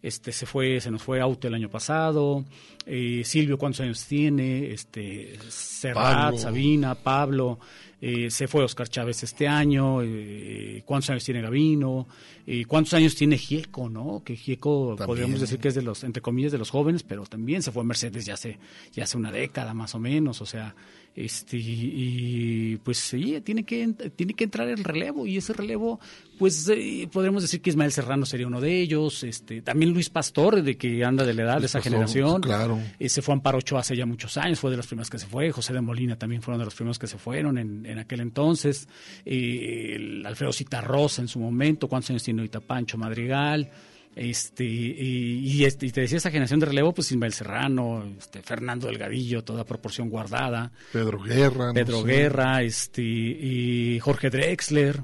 [0.03, 2.45] este se fue, se nos fue Auto el año pasado,
[2.87, 6.39] eh, Silvio cuántos años tiene, este Serrat, Pablo.
[6.39, 7.59] Sabina, Pablo,
[8.03, 12.09] eh, se fue Oscar Chávez este año, eh, cuántos años tiene Gavino,
[12.47, 14.23] eh, cuántos años tiene Gieco, ¿no?
[14.25, 17.63] Que Gieco podríamos decir que es de los, entre comillas, de los jóvenes, pero también
[17.63, 18.59] se fue Mercedes ya hace,
[18.93, 20.75] ya hace una década más o menos, o sea,
[21.15, 26.01] este y pues sí, tiene que, tiene que entrar el relevo y ese relevo,
[26.39, 30.63] pues eh, podríamos decir que Ismael Serrano sería uno de ellos, este también Luis Pastor,
[30.63, 32.41] de que anda de la edad de esa Pastor, generación.
[32.41, 32.79] claro.
[32.99, 35.27] Eh, se fue Amparo Ochoa hace ya muchos años, fue de los primeros que se
[35.27, 35.51] fue.
[35.51, 38.89] José de Molina también fueron de los primeros que se fueron en, en aquel entonces.
[39.25, 43.71] Eh, el Alfredo Citarrosa en su momento, cuántos años tiene ahorita Pancho Madrigal.
[44.17, 48.43] Este, y, y este, y te decía esa generación de relevo, pues Ismael Serrano, este,
[48.43, 50.73] Fernando Delgadillo, toda proporción guardada.
[50.93, 51.69] Pedro Guerra.
[51.69, 52.07] no Pedro sé.
[52.07, 55.03] Guerra, este, y Jorge Drexler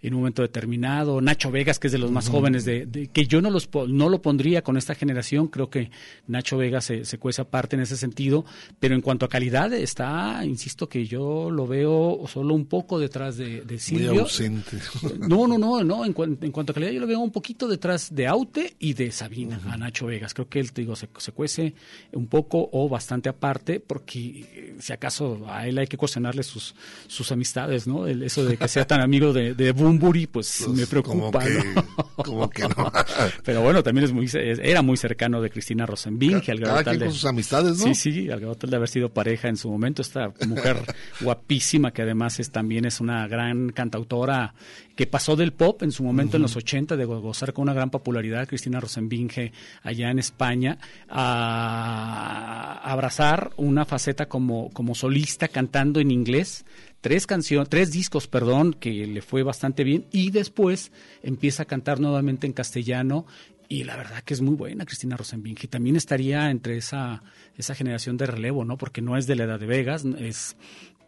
[0.00, 3.26] en un momento determinado, Nacho Vegas, que es de los más jóvenes, de, de- que
[3.26, 5.90] yo no los no lo pondría con esta generación, creo que
[6.28, 8.44] Nacho Vegas se, se cuece aparte en ese sentido,
[8.78, 13.36] pero en cuanto a calidad está, insisto que yo lo veo solo un poco detrás
[13.36, 14.20] de, de Muy Silvio.
[14.22, 14.78] ausente.
[15.18, 16.04] No, no, no, no.
[16.04, 18.94] En, cuan- en cuanto a calidad, yo lo veo un poquito detrás de Aute y
[18.94, 20.32] de Sabina, a Nacho Vegas.
[20.32, 21.74] Creo que él, te digo, se, se cuece
[22.12, 26.74] un poco o bastante aparte, porque si acaso a él hay que cuestionarle sus,
[27.08, 28.06] sus amistades, ¿no?
[28.06, 31.14] El- eso de que sea tan amigo de, de Bumburi, pues, Pues, me preocupa.
[31.14, 31.84] como que- ¿no?
[32.24, 32.92] como que no.
[33.44, 36.84] Pero bueno, también es muy, era muy cercano de Cristina Rosenbinge, al cada grado tal
[36.84, 37.84] quien de- con sus amistades, ¿no?
[37.86, 40.02] Sí, sí, al grado tal de haber sido pareja en su momento.
[40.02, 40.76] Esta mujer
[41.20, 44.54] guapísima que además es también es una gran cantautora
[44.98, 47.72] que pasó del pop en su momento en los 80 de go- gozar con una
[47.72, 49.52] gran popularidad, Cristina Rosenbinge
[49.84, 50.76] allá en España,
[51.08, 56.64] a abrazar una faceta como, como solista cantando en inglés
[57.00, 60.90] tres canciones, tres discos, perdón, que le fue bastante bien y después
[61.22, 63.24] empieza a cantar nuevamente en castellano
[63.68, 65.68] y la verdad que es muy buena Cristina Rosenbinge.
[65.68, 67.22] También estaría entre esa
[67.56, 68.76] esa generación de relevo, ¿no?
[68.78, 70.56] Porque no es de la edad de Vegas, es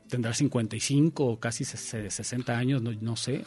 [0.09, 3.45] tendrá 55 o casi ses- 60 años, no, no sé.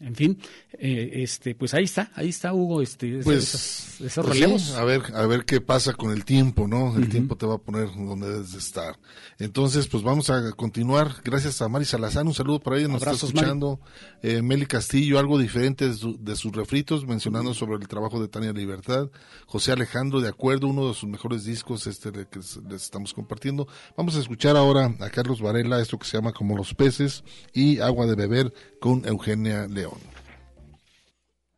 [0.00, 0.38] En fin,
[0.78, 4.62] eh, este, pues ahí está, ahí está Hugo, este, Pues, esos, esos pues relevos.
[4.62, 6.96] sí, a ver, a ver qué pasa con el tiempo, ¿no?
[6.96, 8.96] El tiempo te va a poner donde debes de estar.
[9.40, 11.16] Entonces, pues vamos a continuar.
[11.24, 13.80] Gracias a Mari Salazar, un saludo para ella, nos Abrazos, está escuchando.
[14.22, 18.28] Eh, Meli Castillo, algo diferente de, su- de sus refritos, mencionando sobre el trabajo de
[18.28, 19.10] Tania Libertad.
[19.46, 23.66] José Alejandro, de acuerdo, uno de sus mejores discos este que les estamos compartiendo.
[23.96, 27.80] Vamos a escuchar ahora a Carlos Varela, esto que se llama Como los peces, y
[27.80, 29.98] Agua de beber con Eugenia León.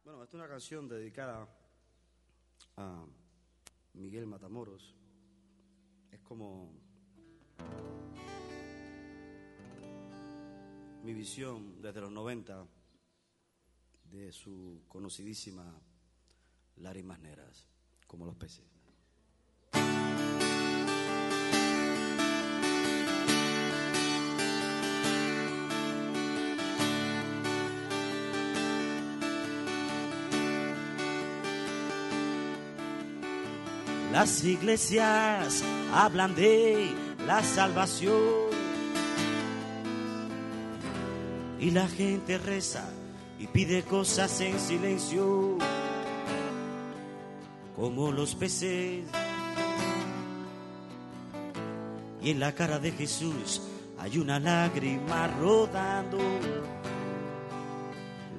[0.05, 1.47] Bueno, esta es una canción dedicada
[2.76, 3.05] a
[3.94, 4.94] Miguel Matamoros.
[6.10, 6.72] Es como
[11.02, 12.66] mi visión desde los 90
[14.05, 15.78] de su conocidísima
[16.76, 17.68] Lágrimas Negras,
[18.06, 18.69] como los peces.
[34.12, 35.62] Las iglesias
[35.95, 36.93] hablan de
[37.27, 38.51] la salvación
[41.61, 42.91] y la gente reza
[43.39, 45.59] y pide cosas en silencio
[47.77, 49.05] como los peces.
[52.20, 53.62] Y en la cara de Jesús
[53.97, 56.19] hay una lágrima rodando,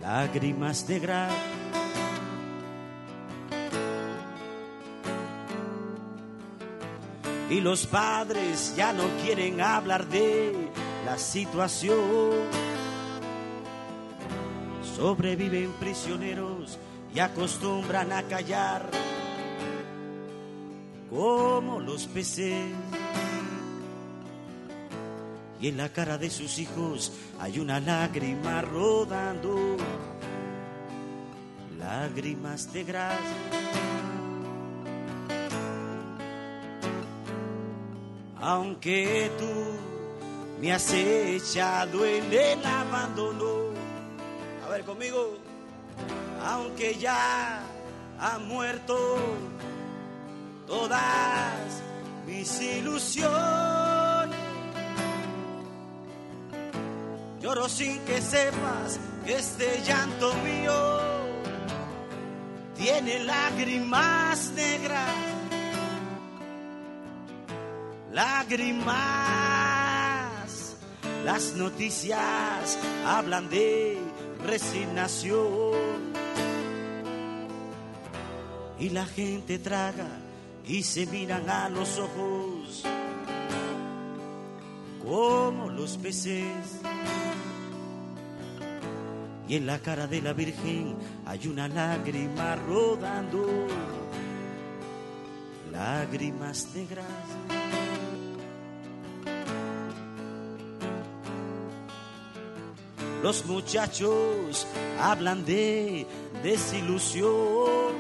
[0.02, 1.32] lágrimas negras.
[7.52, 10.54] Y los padres ya no quieren hablar de
[11.06, 12.00] la situación.
[14.96, 16.80] Sobreviven prisioneros
[17.14, 18.90] y acostumbran a callar
[21.10, 22.72] como los peces.
[25.60, 29.76] Y en la cara de sus hijos hay una lágrima rodando,
[31.78, 33.20] lágrimas de gras.
[38.42, 43.72] Aunque tú me has echado en el abandono,
[44.66, 45.38] a ver conmigo,
[46.44, 47.62] aunque ya
[48.20, 49.18] ha muerto
[50.68, 51.82] todas
[52.26, 54.40] mis ilusiones.
[57.42, 61.00] Lloro sin que sepas que este llanto mío
[62.76, 65.31] tiene lágrimas negras.
[68.12, 68.92] Lágrimas.
[71.24, 73.98] Las noticias hablan de
[74.46, 76.12] resignación.
[78.80, 80.08] Y la gente traga
[80.66, 82.84] y se miran a los ojos
[85.06, 86.82] como los peces.
[89.48, 93.68] Y en la cara de la Virgen hay una lágrima rodando,
[95.72, 97.51] lágrimas negras.
[103.22, 104.66] Los muchachos
[105.00, 106.08] hablan de
[106.44, 107.94] desilusión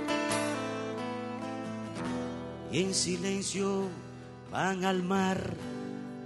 [2.72, 3.88] y en silencio
[4.52, 5.53] van al mar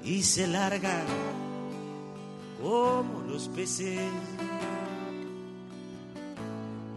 [0.04, 1.06] y se largan
[2.62, 4.12] como los peces.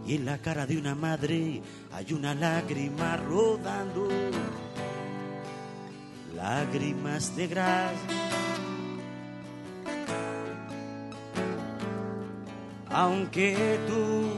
[0.07, 1.61] Y en la cara de una madre
[1.91, 4.07] hay una lágrima rodando,
[6.33, 7.91] lágrimas negras.
[13.01, 14.29] Aunque tú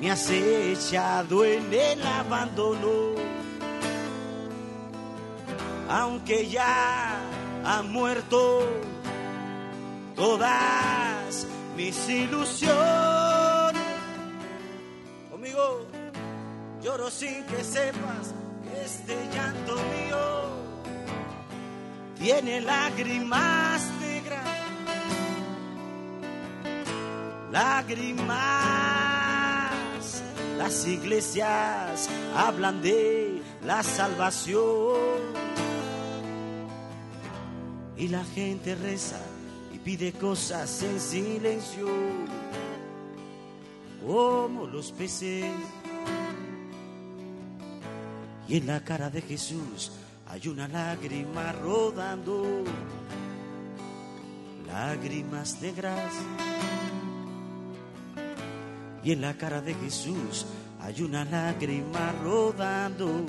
[0.00, 3.16] me has echado en el abandono,
[5.88, 7.18] aunque ya
[7.64, 8.62] han muerto
[10.14, 13.82] todas mis ilusiones.
[15.28, 15.84] Conmigo
[16.84, 20.46] lloro sin que sepas que este llanto mío
[22.16, 23.82] tiene lágrimas
[27.50, 28.38] lágrimas.
[30.58, 35.20] Las iglesias hablan de la salvación
[37.96, 39.20] y la gente reza
[39.72, 41.86] y pide cosas en silencio,
[44.06, 45.52] como los peces.
[48.48, 49.92] Y en la cara de Jesús
[50.26, 52.64] hay una lágrima rodando,
[54.66, 56.12] lágrimas negras.
[59.02, 60.46] Y en la cara de Jesús
[60.80, 63.24] hay una lágrima rodando,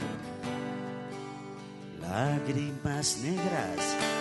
[2.02, 4.21] lágrimas negras.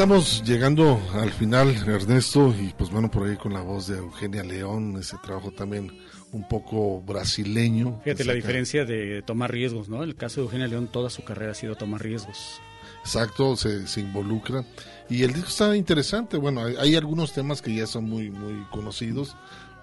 [0.00, 4.42] Estamos llegando al final, Ernesto, y pues bueno, por ahí con la voz de Eugenia
[4.42, 5.92] León, ese trabajo también
[6.32, 8.00] un poco brasileño.
[8.02, 10.02] Fíjate la diferencia de tomar riesgos, ¿no?
[10.02, 12.62] En el caso de Eugenia León, toda su carrera ha sido tomar riesgos.
[13.00, 14.64] Exacto, se, se involucra.
[15.10, 16.38] Y el disco está interesante.
[16.38, 19.36] Bueno, hay, hay algunos temas que ya son muy, muy conocidos,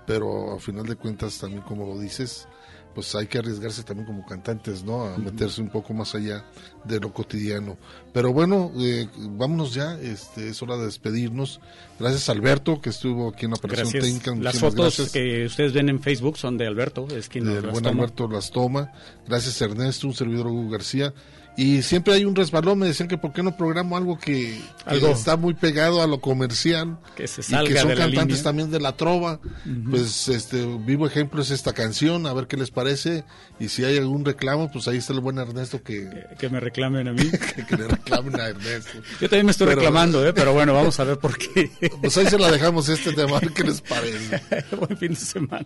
[0.07, 2.47] pero a final de cuentas, también como lo dices,
[2.97, 5.05] pues hay que arriesgarse también como cantantes, ¿no?
[5.05, 6.43] A meterse un poco más allá
[6.83, 7.77] de lo cotidiano.
[8.11, 11.61] Pero bueno, eh, vámonos ya, este, es hora de despedirnos.
[11.99, 14.03] Gracias Alberto, que estuvo aquí en la operación Gracias.
[14.03, 14.43] técnica.
[14.43, 15.11] Las fotos gracias.
[15.11, 18.01] que ustedes ven en Facebook son de Alberto, es quien El las buen toma.
[18.01, 18.91] Alberto las toma.
[19.27, 21.13] Gracias Ernesto, un servidor Hugo García.
[21.59, 24.89] Y siempre hay un resbalón, me decían que por qué no programo algo que, que
[24.91, 25.07] Algo.
[25.07, 26.99] está muy pegado a lo comercial.
[27.15, 28.43] Que se y salga que son de la cantantes línea.
[28.43, 29.39] también de la trova.
[29.89, 33.23] Pues este vivo ejemplo es esta canción, a ver qué les parece.
[33.59, 37.07] Y si hay algún reclamo, pues ahí está el buen Ernesto que, Que me reclamen
[37.07, 37.23] a mí.
[37.67, 38.91] que le reclamen a Ernesto.
[39.19, 40.33] Yo también me estoy Pero- reclamando, ¿eh?
[40.33, 41.71] pero bueno, vamos a ver por qué.
[42.01, 44.41] Pues ahí se la dejamos este tema, a ver qué les parece.
[44.75, 45.65] Buen fin de semana.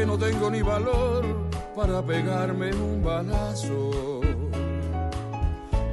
[0.00, 1.22] que no tengo ni valor
[1.76, 4.22] para pegarme un balazo.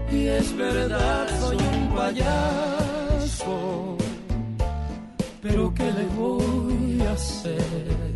[0.09, 3.57] Y es verdad, soy un payaso,
[5.41, 8.15] pero ¿qué le voy a hacer?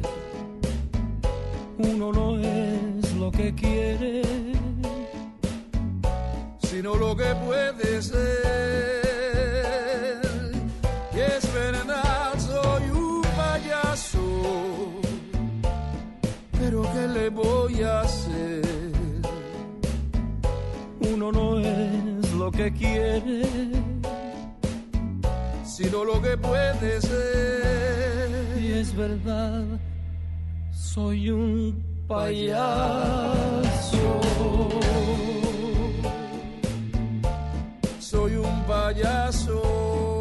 [1.77, 4.21] Uno no es lo que quiere,
[6.69, 9.00] sino lo que puede ser.
[17.21, 18.61] Le voy a hacer?
[21.13, 23.43] uno no es lo que quiere,
[25.63, 28.57] sino lo que puede ser.
[28.59, 29.63] y es verdad,
[30.71, 34.03] soy un payaso.
[37.99, 40.20] Soy un payaso.